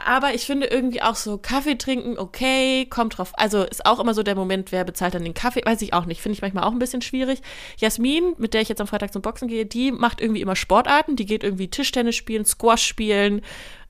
[0.05, 3.33] Aber ich finde irgendwie auch so Kaffee trinken, okay, kommt drauf.
[3.35, 6.07] Also ist auch immer so der Moment, wer bezahlt dann den Kaffee, weiß ich auch
[6.07, 6.21] nicht.
[6.23, 7.41] Finde ich manchmal auch ein bisschen schwierig.
[7.79, 11.17] Jasmin, mit der ich jetzt am Freitag zum Boxen gehe, die macht irgendwie immer Sportarten.
[11.17, 13.43] Die geht irgendwie Tischtennis spielen, Squash spielen,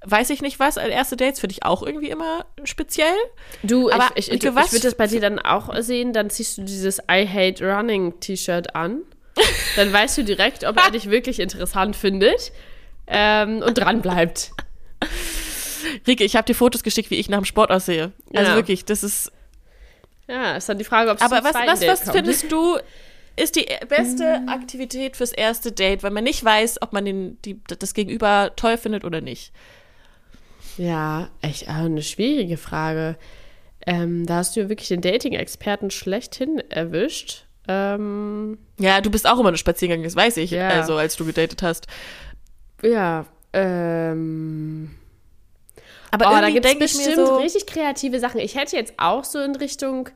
[0.05, 0.79] weiß ich nicht was.
[0.79, 3.15] Erste Dates finde ich auch irgendwie immer speziell.
[3.63, 6.15] Du, aber ich, ich, ich, ich würde das bei dir dann auch sehen.
[6.15, 9.03] Dann ziehst du dieses I Hate Running T-Shirt an.
[9.76, 12.53] Dann weißt du direkt, ob er dich wirklich interessant findet
[13.07, 14.53] ähm, und dran bleibt.
[16.07, 18.12] Rike, ich habe dir Fotos geschickt, wie ich nach dem Sport aussehe.
[18.34, 18.57] Also ja.
[18.57, 19.32] wirklich, das ist.
[20.26, 22.78] Ja, ist dann die Frage, ob es Aber was, was, was findest du,
[23.36, 24.43] ist die beste.
[24.47, 28.76] Aktivität fürs erste Date, weil man nicht weiß, ob man den, die, das Gegenüber toll
[28.76, 29.53] findet oder nicht?
[30.76, 33.16] Ja, echt eine schwierige Frage.
[33.86, 37.47] Ähm, da hast du wirklich den Dating-Experten schlechthin erwischt.
[37.69, 40.69] Ähm, ja, du bist auch immer eine Spaziergang, das weiß ich, ja.
[40.69, 41.87] also als du gedatet hast.
[42.83, 44.95] Ja, ähm.
[46.11, 48.41] Aber oh, da gibt es bestimmt so richtig kreative Sachen.
[48.41, 50.09] Ich hätte jetzt auch so in Richtung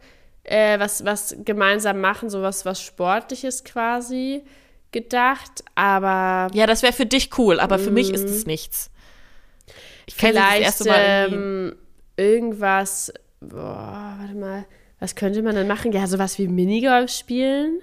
[0.44, 4.42] äh, was, was gemeinsam machen, sowas was Sportliches quasi
[4.90, 6.48] gedacht, aber.
[6.54, 8.90] Ja, das wäre für dich cool, aber für mich ist es nichts.
[10.06, 11.76] Ich Vielleicht das erste Mal ähm,
[12.16, 14.64] irgendwas, boah, warte mal,
[15.02, 15.90] was könnte man denn machen?
[15.90, 17.80] Ja, sowas wie Minigolf spielen.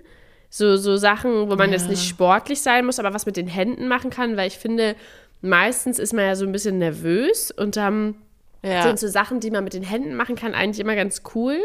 [0.49, 1.76] So, so Sachen, wo man ja.
[1.76, 4.95] jetzt nicht sportlich sein muss, aber was mit den Händen machen kann, weil ich finde,
[5.41, 8.15] meistens ist man ja so ein bisschen nervös und dann
[8.62, 8.84] ja.
[8.84, 11.57] sind so Sachen, die man mit den Händen machen kann, eigentlich immer ganz cool,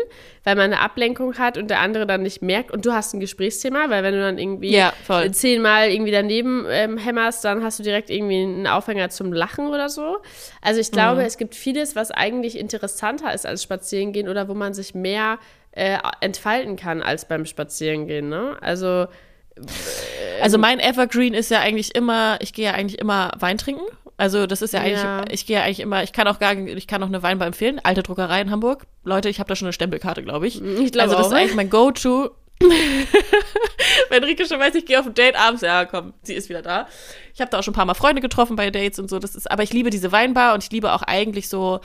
[0.45, 2.71] weil man eine Ablenkung hat und der andere dann nicht merkt.
[2.71, 4.93] Und du hast ein Gesprächsthema, weil wenn du dann irgendwie ja,
[5.33, 9.89] zehnmal irgendwie daneben ähm, hämmerst, dann hast du direkt irgendwie einen Aufhänger zum Lachen oder
[9.89, 10.19] so.
[10.63, 11.27] Also ich glaube, mhm.
[11.27, 15.39] es gibt vieles, was eigentlich interessanter ist als Spazierengehen oder wo man sich mehr
[15.73, 18.29] äh, entfalten kann als beim Spazierengehen.
[18.29, 18.57] Ne?
[18.61, 19.07] Also
[20.43, 23.85] also mein Evergreen ist ja eigentlich immer, ich gehe ja eigentlich immer Wein trinken
[24.25, 25.23] also das ist ja eigentlich, ja.
[25.31, 27.79] ich gehe ja eigentlich immer, ich kann auch gar, ich kann auch eine Weinbar empfehlen,
[27.85, 28.87] alte Druckerei in Hamburg.
[29.03, 30.63] Leute, ich habe da schon eine Stempelkarte, glaube ich.
[30.63, 31.33] Ich glaube Also das auch.
[31.33, 32.31] ist eigentlich mein Go-To.
[34.09, 36.63] Wenn Rike schon weiß, ich gehe auf ein Date abends, ja komm, sie ist wieder
[36.63, 36.87] da.
[37.35, 39.19] Ich habe da auch schon ein paar Mal Freunde getroffen bei Dates und so.
[39.19, 41.81] Das ist, aber ich liebe diese Weinbar und ich liebe auch eigentlich so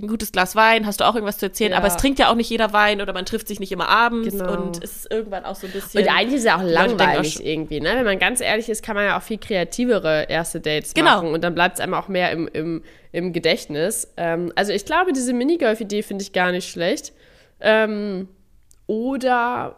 [0.00, 1.78] ein gutes Glas Wein, hast du auch irgendwas zu erzählen, ja.
[1.78, 4.36] aber es trinkt ja auch nicht jeder Wein oder man trifft sich nicht immer abends
[4.36, 4.52] genau.
[4.52, 6.02] und es ist irgendwann auch so ein bisschen.
[6.02, 7.92] Und eigentlich ist es ja auch langweilig auch irgendwie, ne?
[7.94, 11.16] Wenn man ganz ehrlich ist, kann man ja auch viel kreativere erste Dates genau.
[11.16, 12.82] machen und dann bleibt es einem auch mehr im, im,
[13.12, 14.12] im Gedächtnis.
[14.16, 17.12] Ähm, also ich glaube, diese Minigolf-Idee finde ich gar nicht schlecht.
[17.60, 18.28] Ähm,
[18.88, 19.76] oder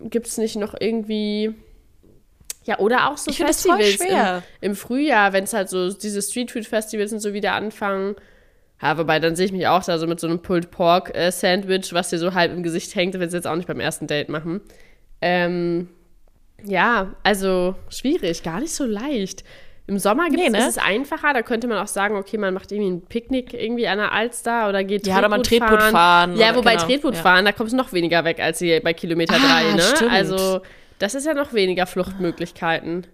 [0.00, 1.54] gibt es nicht noch irgendwie.
[2.64, 7.14] Ja, oder auch so ich Festivals im, im, Frühjahr, wenn es halt so diese Street-Food-Festivals
[7.14, 8.14] und so wieder anfangen.
[8.80, 11.32] Ja, wobei, dann sehe ich mich auch da so mit so einem Pulled Pork äh,
[11.32, 14.06] Sandwich, was dir so halb im Gesicht hängt, wenn sie jetzt auch nicht beim ersten
[14.06, 14.60] Date machen.
[15.20, 15.88] Ähm,
[16.64, 19.44] ja, also schwierig, gar nicht so leicht.
[19.88, 20.58] Im Sommer gibt nee, ne?
[20.58, 23.88] ist es einfacher, da könnte man auch sagen, okay, man macht irgendwie ein Picknick irgendwie
[23.88, 25.92] an der Alster oder geht Ja, oder man Tretboot fahren.
[25.92, 26.86] fahren ja, wobei genau.
[26.86, 27.22] Tretboot ja.
[27.22, 29.82] fahren, da kommst du noch weniger weg als hier bei Kilometer ah, drei, ne?
[29.82, 30.12] Stimmt.
[30.12, 30.60] Also,
[30.98, 33.06] das ist ja noch weniger Fluchtmöglichkeiten.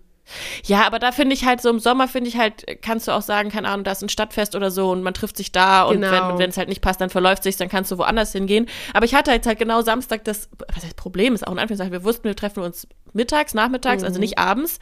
[0.65, 3.23] Ja, aber da finde ich halt so im Sommer finde ich halt, kannst du auch
[3.23, 6.01] sagen, keine Ahnung, da ist ein Stadtfest oder so und man trifft sich da und
[6.01, 6.39] genau.
[6.39, 8.67] wenn es halt nicht passt, dann verläuft sich, dann kannst du woanders hingehen.
[8.95, 11.93] Aber ich hatte jetzt halt genau Samstag das, was heißt Problem ist auch in Anführungszeichen,
[11.93, 14.09] wir wussten, wir treffen uns mittags, nachmittags, also mhm.
[14.09, 14.79] also nicht abends.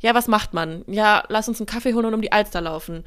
[0.00, 0.84] Ja, was macht man?
[0.88, 3.04] Ja, lass uns einen Kaffee holen und um die Alster laufen.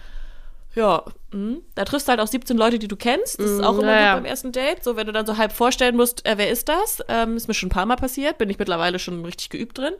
[0.75, 1.57] Ja, mh.
[1.75, 3.39] da triffst du halt auch 17 Leute, die du kennst.
[3.39, 4.13] Das ist auch immer ja.
[4.13, 4.83] gut beim ersten Date.
[4.83, 7.01] So, wenn du dann so halb vorstellen musst, äh, wer ist das?
[7.07, 9.93] Ähm, ist mir schon ein paar Mal passiert, bin ich mittlerweile schon richtig geübt drin.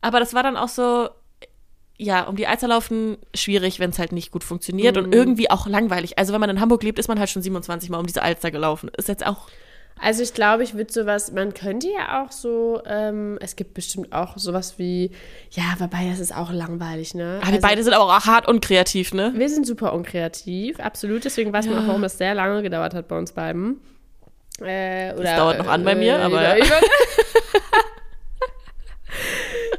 [0.00, 1.08] Aber das war dann auch so,
[1.98, 5.04] ja, um die Alster laufen, schwierig, wenn es halt nicht gut funktioniert mhm.
[5.04, 6.18] und irgendwie auch langweilig.
[6.18, 8.50] Also wenn man in Hamburg lebt, ist man halt schon 27 Mal um diese Alster
[8.50, 8.90] gelaufen.
[8.96, 9.48] Ist jetzt auch.
[10.00, 14.12] Also ich glaube, ich würde sowas, man könnte ja auch so, ähm, es gibt bestimmt
[14.12, 15.10] auch sowas wie,
[15.50, 17.38] ja, wobei das ist auch langweilig, ne?
[17.38, 19.32] Aber also, wir beide sind aber auch hart unkreativ, ne?
[19.34, 21.24] Wir sind super unkreativ, absolut.
[21.24, 21.72] Deswegen weiß ja.
[21.72, 23.80] man auch, warum das sehr lange gedauert hat bei uns beiden.
[24.60, 26.58] Äh, oder, das dauert noch an bei mir, äh, aber.
[26.58, 26.66] Über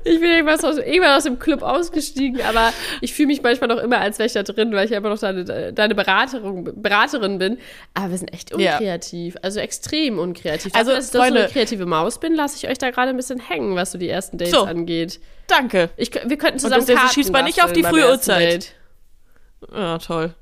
[0.03, 3.81] ich bin irgendwas aus, irgendwann aus dem Club ausgestiegen, aber ich fühle mich manchmal noch
[3.81, 7.57] immer, als wäre ich da drin, weil ich einfach noch deine, deine Beraterin, Beraterin bin.
[7.93, 9.35] Aber wir sind echt unkreativ.
[9.35, 9.41] Ja.
[9.41, 10.73] Also extrem unkreativ.
[10.75, 13.39] Also, dass ich so eine kreative Maus bin, lasse ich euch da gerade ein bisschen
[13.39, 15.19] hängen, was so die ersten Dates so, angeht.
[15.47, 15.89] Danke.
[15.97, 18.73] Ich, wir könnten zusammen Und das schießt man nicht auf die frühe Uhrzeit.
[19.73, 20.33] Ja, toll.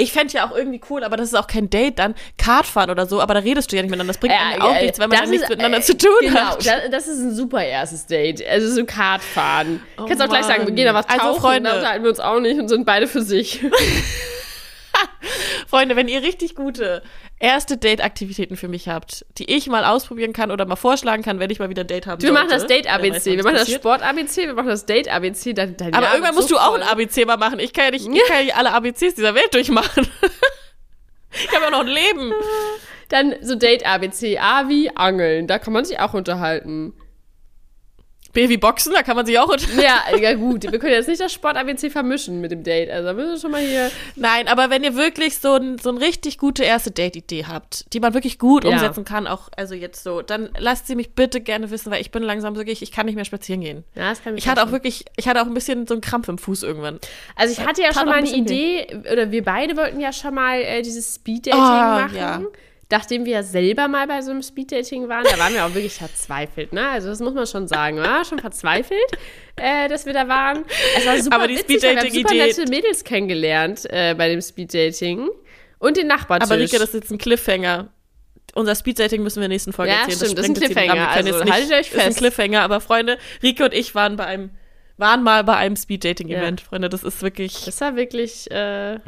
[0.00, 3.06] Ich fände ja auch irgendwie cool, aber das ist auch kein Date dann, Kartfahren oder
[3.06, 4.12] so, aber da redest du ja nicht miteinander.
[4.12, 6.10] Das bringt äh, auch äh, nichts, wenn man dann nichts ist, miteinander äh, zu tun
[6.20, 6.60] genau, hat.
[6.60, 8.46] Genau, das ist ein super erstes Date.
[8.46, 9.82] Also so Kartfahren.
[9.98, 12.04] Oh, Kannst auch gleich sagen, wir gehen da was also, tauchen, also, Freunde, da unterhalten
[12.04, 13.60] wir uns auch nicht und sind beide für sich.
[15.68, 17.02] Freunde, wenn ihr richtig gute
[17.38, 21.50] erste Date-Aktivitäten für mich habt, die ich mal ausprobieren kann oder mal vorschlagen kann, wenn
[21.50, 24.54] ich mal wieder ein Date haben Wir machen das Date-ABC, wir machen das Sport-ABC, wir
[24.54, 25.52] machen das Date-ABC.
[25.52, 27.58] Dein, dein Aber irgendwann musst so du auch ein ABC mal machen.
[27.58, 30.08] Ich kann ja nicht, ich kann ja nicht alle ABCs dieser Welt durchmachen.
[31.32, 32.32] ich habe ja noch ein Leben.
[33.10, 36.94] Dann so Date-ABC, A wie Angeln, da kann man sich auch unterhalten.
[38.46, 39.48] Wie Boxen, da kann man sich auch.
[39.78, 40.70] Ja, ja gut.
[40.70, 42.90] Wir können jetzt nicht das Sport-ABC vermischen mit dem Date.
[42.90, 43.90] Also müssen wir schon mal hier.
[44.16, 48.00] Nein, aber wenn ihr wirklich so ein, so ein richtig gute erste Date-Idee habt, die
[48.00, 48.70] man wirklich gut ja.
[48.70, 52.10] umsetzen kann, auch also jetzt so, dann lasst sie mich bitte gerne wissen, weil ich
[52.10, 53.84] bin langsam wirklich, ich kann nicht mehr spazieren gehen.
[53.94, 54.44] Ja, das kann ich.
[54.44, 56.98] Ich hatte auch wirklich, ich hatte auch ein bisschen so einen Krampf im Fuß irgendwann.
[57.36, 59.12] Also ich hatte ja schon mal eine Idee, weh.
[59.12, 62.16] oder wir beide wollten ja schon mal äh, dieses Speed-Dating oh, machen.
[62.16, 62.42] Ja
[62.90, 66.72] nachdem wir selber mal bei so einem Speeddating waren, da waren wir auch wirklich verzweifelt,
[66.72, 66.88] ne?
[66.88, 69.00] Also das muss man schon sagen, war schon verzweifelt,
[69.56, 70.64] äh, dass wir da waren.
[70.96, 74.40] Es war super Aber die witzig, wir haben super nette Mädels kennengelernt äh, bei dem
[74.40, 75.28] Speeddating
[75.78, 76.50] und den Nachbartisch.
[76.50, 77.88] Aber Rika, das ist jetzt ein Cliffhanger.
[78.54, 80.16] Unser Speeddating müssen wir in der nächsten Folge ja, erzählen.
[80.16, 81.08] Stimmt, das, das ist ein Cliffhanger.
[81.08, 81.94] Also, nicht, haltet euch fest.
[81.94, 82.62] Das ist ein Cliffhanger.
[82.62, 84.50] Aber Freunde, Rike und ich waren bei einem
[84.96, 86.66] waren mal bei einem Speeddating-Event, ja.
[86.66, 86.88] Freunde.
[86.88, 87.64] Das ist wirklich.
[87.66, 88.50] Das war wirklich.
[88.50, 88.98] Äh,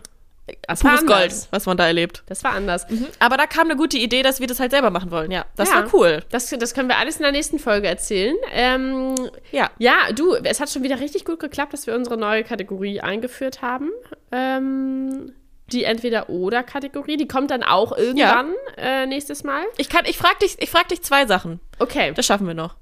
[0.67, 2.23] das pures Gold, was man da erlebt.
[2.27, 2.89] Das war anders.
[2.89, 3.07] Mhm.
[3.19, 5.31] Aber da kam eine gute Idee, dass wir das halt selber machen wollen.
[5.31, 6.23] Ja, das ja, war cool.
[6.31, 8.37] Das, das können wir alles in der nächsten Folge erzählen.
[8.53, 9.15] Ähm,
[9.53, 9.71] ja.
[9.79, 13.63] Ja, du, es hat schon wieder richtig gut geklappt, dass wir unsere neue Kategorie eingeführt
[13.63, 13.91] haben.
[14.33, 15.33] Ähm,
[15.73, 17.17] die Entweder-Oder-Kategorie.
[17.17, 19.03] Die kommt dann auch irgendwann ja.
[19.03, 19.65] äh, nächstes Mal.
[19.77, 21.61] Ich, ich frage dich, frag dich zwei Sachen.
[21.79, 22.13] Okay.
[22.15, 22.77] Das schaffen wir noch.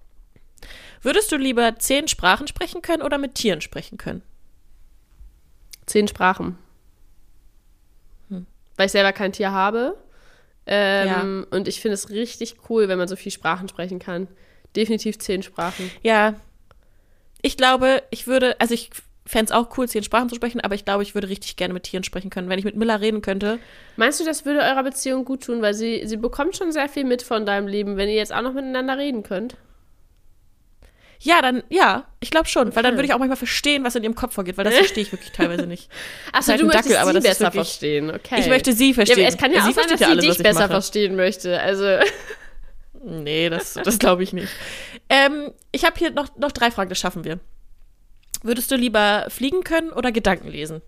[1.02, 4.22] Würdest du lieber zehn Sprachen sprechen können oder mit Tieren sprechen können?
[5.86, 6.58] Zehn Sprachen.
[8.78, 9.98] Weil ich selber kein Tier habe.
[10.66, 11.56] Ähm, ja.
[11.56, 14.28] Und ich finde es richtig cool, wenn man so viele Sprachen sprechen kann.
[14.76, 15.90] Definitiv zehn Sprachen.
[16.02, 16.34] Ja.
[17.42, 18.90] Ich glaube, ich würde, also ich
[19.26, 21.74] fände es auch cool, zehn Sprachen zu sprechen, aber ich glaube, ich würde richtig gerne
[21.74, 23.58] mit Tieren sprechen können, wenn ich mit Miller reden könnte.
[23.96, 25.60] Meinst du, das würde eurer Beziehung gut tun?
[25.60, 28.42] Weil sie, sie bekommt schon sehr viel mit von deinem Leben, wenn ihr jetzt auch
[28.42, 29.56] noch miteinander reden könnt.
[31.20, 32.76] Ja, dann, ja, ich glaube schon, okay.
[32.76, 35.02] weil dann würde ich auch manchmal verstehen, was in ihrem Kopf vorgeht, weil das verstehe
[35.02, 35.90] ich wirklich teilweise nicht.
[36.32, 38.40] Achso, halt du möchtest Dackel, sie besser wirklich, verstehen, okay.
[38.40, 39.20] Ich möchte sie verstehen.
[39.20, 40.70] Ja, es kann ja sie auch sein, dass sie alles, dich besser mache.
[40.70, 41.98] verstehen möchte, also...
[43.00, 44.48] Nee, das, das glaube ich nicht.
[45.08, 47.38] Ähm, ich habe hier noch, noch drei Fragen, das schaffen wir.
[48.42, 50.82] Würdest du lieber fliegen können oder Gedanken lesen?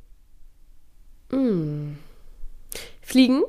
[1.31, 1.93] Mm.
[3.01, 3.43] Fliegen,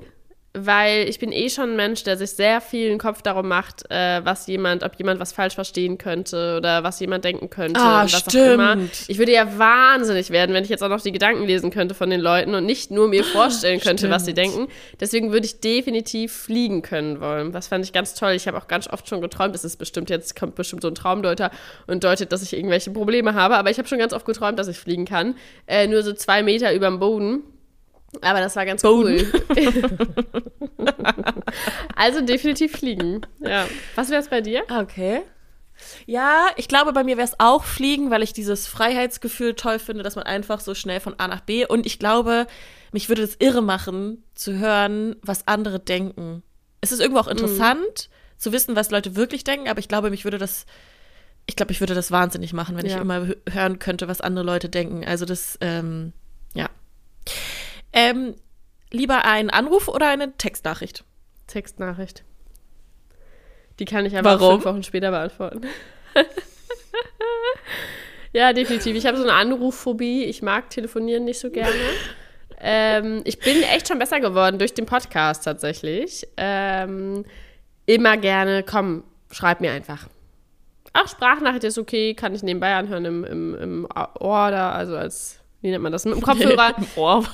[0.53, 3.89] weil ich bin eh schon ein Mensch, der sich sehr viel den Kopf darum macht,
[3.89, 7.79] äh, was jemand, ob jemand was falsch verstehen könnte oder was jemand denken könnte.
[7.79, 8.35] Ah, was stimmt.
[8.35, 8.77] Auch immer.
[9.07, 12.09] Ich würde ja wahnsinnig werden, wenn ich jetzt auch noch die Gedanken lesen könnte von
[12.09, 14.13] den Leuten und nicht nur mir vorstellen könnte, stimmt.
[14.13, 14.67] was sie denken.
[14.99, 17.53] Deswegen würde ich definitiv fliegen können wollen.
[17.53, 18.33] Das fand ich ganz toll.
[18.33, 20.95] Ich habe auch ganz oft schon geträumt, es ist bestimmt jetzt kommt bestimmt so ein
[20.95, 21.51] Traumdeuter
[21.87, 24.67] und deutet, dass ich irgendwelche Probleme habe, aber ich habe schon ganz oft geträumt, dass
[24.67, 25.35] ich fliegen kann.
[25.65, 27.43] Äh, nur so zwei Meter über dem Boden.
[28.19, 29.25] Aber das war ganz Boden.
[29.49, 29.67] cool.
[31.95, 33.21] also definitiv fliegen.
[33.39, 33.67] Ja.
[33.95, 34.63] Was wäre es bei dir?
[34.69, 35.21] Okay.
[36.05, 40.03] Ja, ich glaube, bei mir wäre es auch Fliegen, weil ich dieses Freiheitsgefühl toll finde,
[40.03, 41.65] dass man einfach so schnell von A nach B.
[41.65, 42.47] Und ich glaube,
[42.91, 46.43] mich würde das irre machen, zu hören, was andere denken.
[46.81, 47.31] Es ist irgendwo auch mhm.
[47.31, 48.37] interessant, mhm.
[48.37, 50.65] zu wissen, was Leute wirklich denken, aber ich glaube, mich würde das.
[51.47, 52.95] Ich glaube, ich würde das wahnsinnig machen, wenn ja.
[52.95, 55.03] ich immer hören könnte, was andere Leute denken.
[55.05, 56.13] Also das, ähm.
[57.93, 58.35] Ähm,
[58.91, 61.03] lieber ein Anruf oder eine Textnachricht?
[61.47, 62.23] Textnachricht.
[63.79, 65.61] Die kann ich aber fünf Wochen später beantworten.
[68.33, 68.95] ja, definitiv.
[68.95, 70.25] Ich habe so eine Anrufphobie.
[70.25, 71.73] Ich mag telefonieren nicht so gerne.
[72.59, 76.27] ähm, ich bin echt schon besser geworden durch den Podcast tatsächlich.
[76.37, 77.25] Ähm,
[77.85, 80.07] immer gerne, komm, schreib mir einfach.
[80.93, 83.87] Auch Sprachnachricht ist okay, kann ich nebenbei anhören im, im, im
[84.19, 86.75] Ohr da, also als wie nennt man das, mit dem Kopfhörer.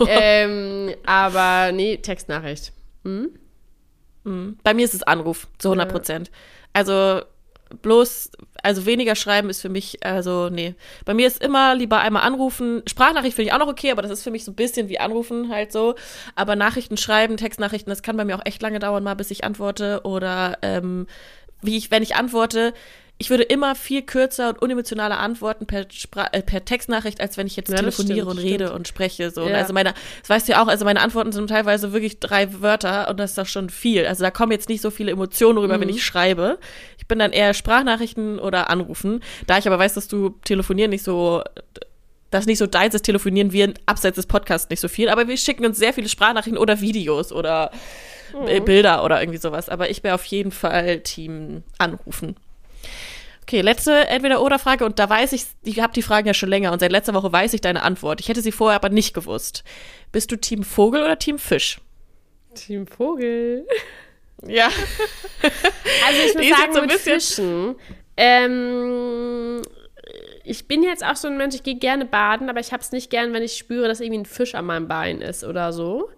[0.08, 2.74] Ähm, aber nee, Textnachricht.
[3.04, 3.30] Hm?
[4.26, 4.58] Hm.
[4.64, 6.28] Bei mir ist es Anruf, zu 100 Prozent.
[6.28, 6.34] Ja.
[6.74, 7.22] Also
[7.82, 8.32] bloß,
[8.64, 10.76] also weniger schreiben ist für mich, also nee.
[11.06, 12.84] Bei mir ist immer lieber einmal anrufen.
[12.88, 15.00] Sprachnachricht finde ich auch noch okay, aber das ist für mich so ein bisschen wie
[15.00, 15.96] anrufen halt so.
[16.36, 19.44] Aber Nachrichten schreiben, Textnachrichten, das kann bei mir auch echt lange dauern, mal bis ich
[19.44, 20.02] antworte.
[20.04, 21.08] Oder ähm,
[21.62, 22.74] wie ich, wenn ich antworte,
[23.20, 27.48] ich würde immer viel kürzer und unemotionaler antworten per, Spra äh, per Textnachricht, als wenn
[27.48, 28.80] ich jetzt ja, telefoniere stimmt, und rede stimmt.
[28.80, 29.32] und spreche.
[29.32, 29.48] So.
[29.48, 29.56] Ja.
[29.56, 33.10] Also meine, das weißt du ja auch, also meine Antworten sind teilweise wirklich drei Wörter
[33.10, 34.06] und das ist doch schon viel.
[34.06, 35.82] Also da kommen jetzt nicht so viele Emotionen rüber, mhm.
[35.82, 36.60] wenn ich schreibe.
[37.00, 39.22] Ich bin dann eher Sprachnachrichten oder Anrufen.
[39.48, 41.44] Da ich aber weiß, dass du telefonieren nicht so
[42.30, 45.38] das nicht so deins ist, telefonieren wir abseits des Podcasts nicht so viel, aber wir
[45.38, 47.72] schicken uns sehr viele Sprachnachrichten oder Videos oder
[48.34, 48.66] mhm.
[48.66, 49.70] Bilder oder irgendwie sowas.
[49.70, 52.36] Aber ich wäre auf jeden Fall Team anrufen.
[53.48, 56.80] Okay, letzte Entweder-Oder-Frage und da weiß ich, ich habe die Fragen ja schon länger und
[56.80, 58.20] seit letzter Woche weiß ich deine Antwort.
[58.20, 59.64] Ich hätte sie vorher aber nicht gewusst.
[60.12, 61.80] Bist du Team Vogel oder Team Fisch?
[62.56, 63.66] Team Vogel.
[64.46, 64.68] Ja.
[65.42, 67.76] also ich muss sagen, so mit Fischen.
[68.18, 69.62] Ähm,
[70.44, 72.92] ich bin jetzt auch so ein Mensch, ich gehe gerne baden, aber ich habe es
[72.92, 76.10] nicht gern, wenn ich spüre, dass irgendwie ein Fisch an meinem Bein ist oder so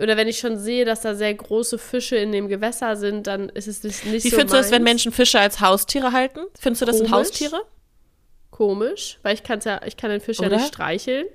[0.00, 3.48] oder wenn ich schon sehe, dass da sehr große Fische in dem Gewässer sind, dann
[3.48, 4.66] ist es nicht, nicht Wie so findest meins.
[4.66, 6.40] du es, wenn Menschen Fische als Haustiere halten?
[6.58, 7.08] Findest du das Komisch.
[7.08, 7.62] sind Haustiere?
[8.50, 10.50] Komisch, weil ich, kann's ja, ich kann den Fisch oder?
[10.50, 11.26] ja nicht streicheln.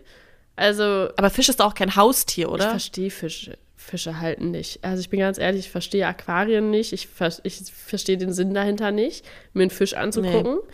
[0.55, 1.09] Also.
[1.17, 2.65] Aber Fisch ist auch kein Haustier, oder?
[2.65, 3.57] Ich verstehe Fische.
[3.75, 4.83] Fische halten nicht.
[4.83, 6.93] Also ich bin ganz ehrlich, ich verstehe Aquarien nicht.
[6.93, 7.09] Ich,
[7.43, 10.55] ich verstehe den Sinn dahinter nicht, mir einen Fisch anzugucken.
[10.55, 10.73] Nee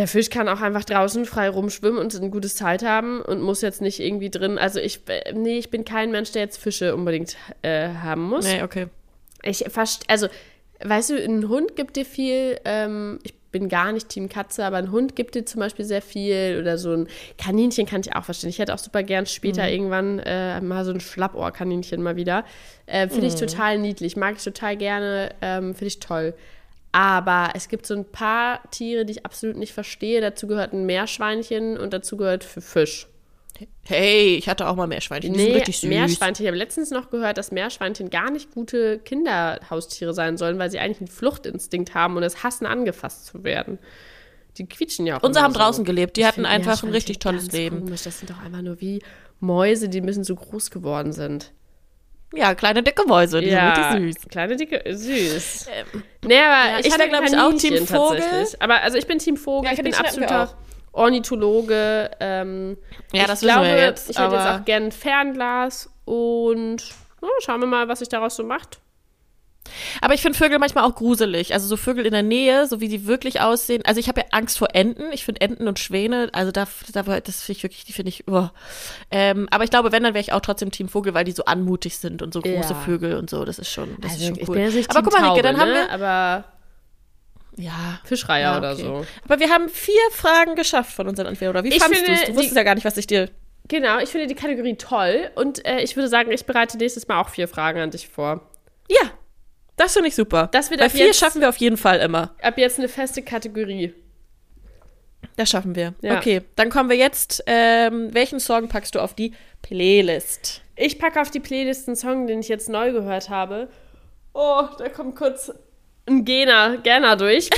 [0.00, 3.60] der Fisch kann auch einfach draußen frei rumschwimmen und ein gutes Zeit haben und muss
[3.60, 4.56] jetzt nicht irgendwie drin.
[4.56, 5.02] Also ich,
[5.34, 8.46] nee, ich bin kein Mensch, der jetzt Fische unbedingt äh, haben muss.
[8.46, 8.86] Nee, okay.
[9.42, 10.28] Ich fast, also,
[10.82, 14.78] weißt du, ein Hund gibt dir viel, ähm, ich bin gar nicht Team Katze, aber
[14.78, 18.24] ein Hund gibt dir zum Beispiel sehr viel oder so ein Kaninchen kann ich auch
[18.24, 18.48] verstehen.
[18.48, 19.68] Ich hätte auch super gern später mhm.
[19.68, 22.46] irgendwann äh, mal so ein Schlappohr-Kaninchen mal wieder.
[22.86, 23.40] Äh, Finde ich mhm.
[23.40, 26.32] total niedlich, mag ich total gerne, ähm, finde ich toll.
[26.92, 30.20] Aber es gibt so ein paar Tiere, die ich absolut nicht verstehe.
[30.20, 33.06] Dazu gehört ein Meerschweinchen und dazu gehört Fisch.
[33.82, 35.32] Hey, ich hatte auch mal Meerschweinchen.
[35.32, 35.88] Die nee, sind richtig süß.
[35.88, 36.44] Meerschweinchen.
[36.44, 40.78] Ich habe letztens noch gehört, dass Meerschweinchen gar nicht gute Kinderhaustiere sein sollen, weil sie
[40.78, 43.78] eigentlich einen Fluchtinstinkt haben und es hassen, angefasst zu werden.
[44.56, 45.22] Die quietschen ja auch.
[45.22, 45.60] Unsere haben so.
[45.60, 46.16] draußen gelebt.
[46.16, 47.84] Die ich hatten einfach ein richtig tolles Leben.
[47.84, 48.02] Komisch.
[48.02, 49.02] Das sind doch einfach nur wie
[49.38, 51.52] Mäuse, die ein bisschen zu groß geworden sind.
[52.32, 54.28] Ja, kleine dicke Mäuse, die ja, sind süß.
[54.28, 55.66] Kleine dicke, süß.
[55.72, 58.46] Ähm, nee, aber ja, ich, ich wäre, glaube ich, auch Team Vogel.
[58.60, 60.54] Aber also ich bin Team Vogel, ja, ich bin absoluter
[60.92, 62.10] Ornithologe.
[62.20, 62.76] Ähm,
[63.12, 64.10] ja, das ich glaube, wir jetzt.
[64.10, 66.84] Ich hätte jetzt auch gerne Fernglas und
[67.20, 68.80] oh, schauen wir mal, was sich daraus so macht.
[70.00, 71.52] Aber ich finde Vögel manchmal auch gruselig.
[71.52, 73.82] Also so Vögel in der Nähe, so wie die wirklich aussehen.
[73.84, 75.12] Also ich habe ja Angst vor Enten.
[75.12, 78.28] Ich finde Enten und Schwäne, also da, da das finde ich wirklich, die finde ich,
[78.28, 78.48] oh.
[79.10, 81.44] ähm, aber ich glaube, wenn, dann wäre ich auch trotzdem Team Vogel, weil die so
[81.44, 82.80] anmutig sind und so große ja.
[82.80, 83.44] Vögel und so.
[83.44, 84.84] Das ist schon, das also ist schon cool.
[84.88, 85.60] Aber guck mal, Rike, dann ne?
[85.60, 85.90] haben wir.
[85.90, 86.44] Aber
[87.56, 88.00] ja.
[88.04, 88.58] Fischreiher ja, okay.
[88.58, 89.06] oder so.
[89.24, 91.50] Aber wir haben vier Fragen geschafft von unseren Entweder.
[91.50, 92.24] Oder wie ich fandest du es?
[92.24, 93.28] Du wusstest ja gar nicht, was ich dir.
[93.68, 97.20] Genau, ich finde die Kategorie toll und äh, ich würde sagen, ich bereite nächstes Mal
[97.20, 98.40] auch vier Fragen an dich vor.
[98.88, 99.10] Ja,
[99.80, 100.48] das finde ich super.
[100.52, 102.34] Das wird Bei vier jetzt, schaffen wir auf jeden Fall immer.
[102.42, 103.94] Ab jetzt eine feste Kategorie.
[105.36, 105.94] Das schaffen wir.
[106.02, 106.18] Ja.
[106.18, 107.42] Okay, dann kommen wir jetzt.
[107.46, 110.60] Ähm, welchen Song packst du auf die Playlist?
[110.76, 113.70] Ich packe auf die Playlist einen Song, den ich jetzt neu gehört habe.
[114.34, 115.50] Oh, da kommt kurz
[116.06, 117.48] ein Gena, Gerner durch.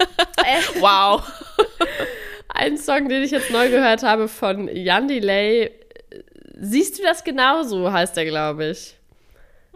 [0.80, 1.22] wow.
[2.48, 5.72] ein Song, den ich jetzt neu gehört habe von Jan Delay.
[6.58, 8.96] Siehst du das genauso, heißt er, glaube ich.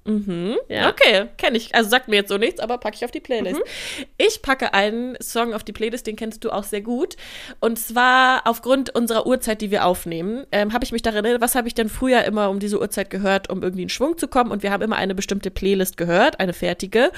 [0.05, 0.57] Mhm.
[0.69, 0.91] Ja.
[0.91, 1.75] Okay, kenne ich.
[1.75, 3.61] Also sagt mir jetzt so nichts, aber packe ich auf die Playlist.
[3.61, 4.05] Mhm.
[4.19, 7.17] Ich packe einen Song auf die Playlist, den kennst du auch sehr gut.
[7.61, 11.55] Und zwar aufgrund unserer Uhrzeit, die wir aufnehmen, ähm, habe ich mich daran erinnert, was
[11.55, 14.51] habe ich denn früher immer um diese Uhrzeit gehört, um irgendwie in Schwung zu kommen.
[14.51, 17.11] Und wir haben immer eine bestimmte Playlist gehört, eine fertige.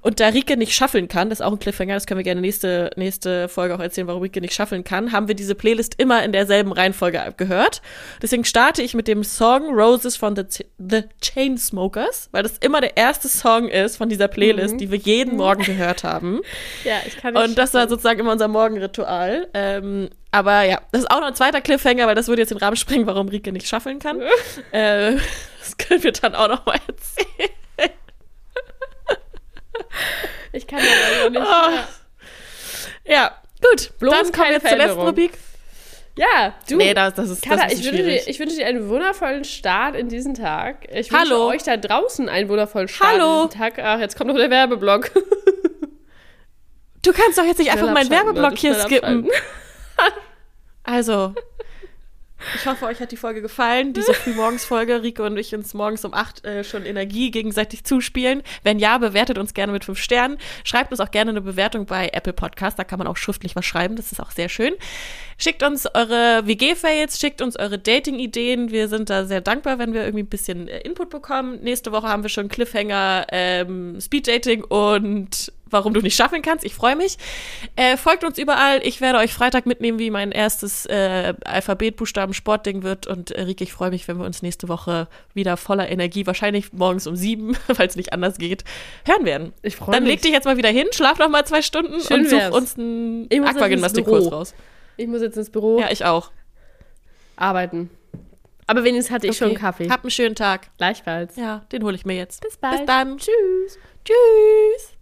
[0.00, 2.40] Und da Rike nicht schaffeln kann, das ist auch ein Cliffhanger, das können wir gerne
[2.40, 6.24] nächste, nächste Folge auch erzählen, warum Rike nicht schaffeln kann, haben wir diese Playlist immer
[6.24, 7.80] in derselben Reihenfolge gehört.
[8.20, 12.96] Deswegen starte ich mit dem Song Roses von The, The Chainsmokers weil das immer der
[12.96, 14.78] erste Song ist von dieser Playlist, mhm.
[14.78, 16.40] die wir jeden Morgen gehört haben.
[16.84, 19.48] ja, ich kann nicht Und das war sozusagen immer unser Morgenritual.
[19.54, 22.58] Ähm, aber ja, das ist auch noch ein zweiter Cliffhanger, weil das würde jetzt den
[22.58, 24.20] Rahmen sprengen, warum Rike nicht schaffeln kann.
[24.72, 25.16] äh,
[25.60, 27.50] das können wir dann auch noch mal erzählen.
[30.52, 31.42] ich kann das also nicht.
[31.42, 33.10] Oh.
[33.10, 33.92] Ja, gut.
[33.98, 35.32] Bloß dann kommen wir zur letzten Rubrik.
[36.16, 36.76] Ja, du.
[36.76, 39.44] Nee, das, das ist, Kada, das ist ich, wünsche dir, ich wünsche dir einen wundervollen
[39.44, 40.86] Start in diesen Tag.
[40.92, 41.48] Ich wünsche Hallo.
[41.48, 43.42] euch da draußen einen wundervollen Start Hallo.
[43.42, 43.78] in diesen Tag.
[43.80, 45.10] Ach, jetzt kommt noch der Werbeblock.
[47.02, 49.28] Du kannst doch jetzt nicht einfach meinen Werbeblock hier skippen.
[50.84, 51.34] also,
[52.54, 53.92] ich hoffe, euch hat die Folge gefallen.
[53.92, 55.02] Diese Frühmorgens-Folge.
[55.02, 58.42] Rico und ich uns morgens um acht äh, schon Energie gegenseitig zuspielen.
[58.62, 60.38] Wenn ja, bewertet uns gerne mit fünf Sternen.
[60.64, 62.78] Schreibt uns auch gerne eine Bewertung bei Apple Podcast.
[62.78, 63.96] Da kann man auch schriftlich was schreiben.
[63.96, 64.74] Das ist auch sehr schön.
[65.36, 68.70] Schickt uns eure WG-Fails, schickt uns eure Dating-Ideen.
[68.70, 71.60] Wir sind da sehr dankbar, wenn wir irgendwie ein bisschen äh, Input bekommen.
[71.62, 76.64] Nächste Woche haben wir schon Cliffhanger, ähm, Speed-Dating und warum du nicht schaffen kannst.
[76.64, 77.18] Ich freue mich.
[77.76, 78.80] Äh, folgt uns überall.
[78.82, 83.06] Ich werde euch Freitag mitnehmen, wie mein erstes äh, Alphabetbuchstaben-Sportding wird.
[83.06, 86.72] Und äh, Rieke, ich freue mich, wenn wir uns nächste Woche wieder voller Energie, wahrscheinlich
[86.72, 88.64] morgens um sieben, weil es nicht anders geht,
[89.04, 89.52] hören werden.
[89.60, 89.98] Ich freue mich.
[89.98, 92.38] Dann leg dich jetzt mal wieder hin, schlaf noch mal zwei Stunden Schön und such
[92.38, 92.54] wär's.
[92.54, 94.54] uns einen Aquagymnastikkurs raus.
[94.96, 95.80] Ich muss jetzt ins Büro.
[95.80, 96.30] Ja, ich auch.
[97.36, 97.90] Arbeiten.
[98.66, 99.38] Aber wenigstens hatte ich okay.
[99.38, 99.90] schon einen Kaffee.
[99.90, 100.70] Hab einen schönen Tag.
[100.78, 101.36] Gleichfalls.
[101.36, 102.42] Ja, den hole ich mir jetzt.
[102.42, 102.78] Bis bald.
[102.78, 103.18] Bis dann.
[103.18, 103.78] Tschüss.
[104.04, 104.92] Tschüss.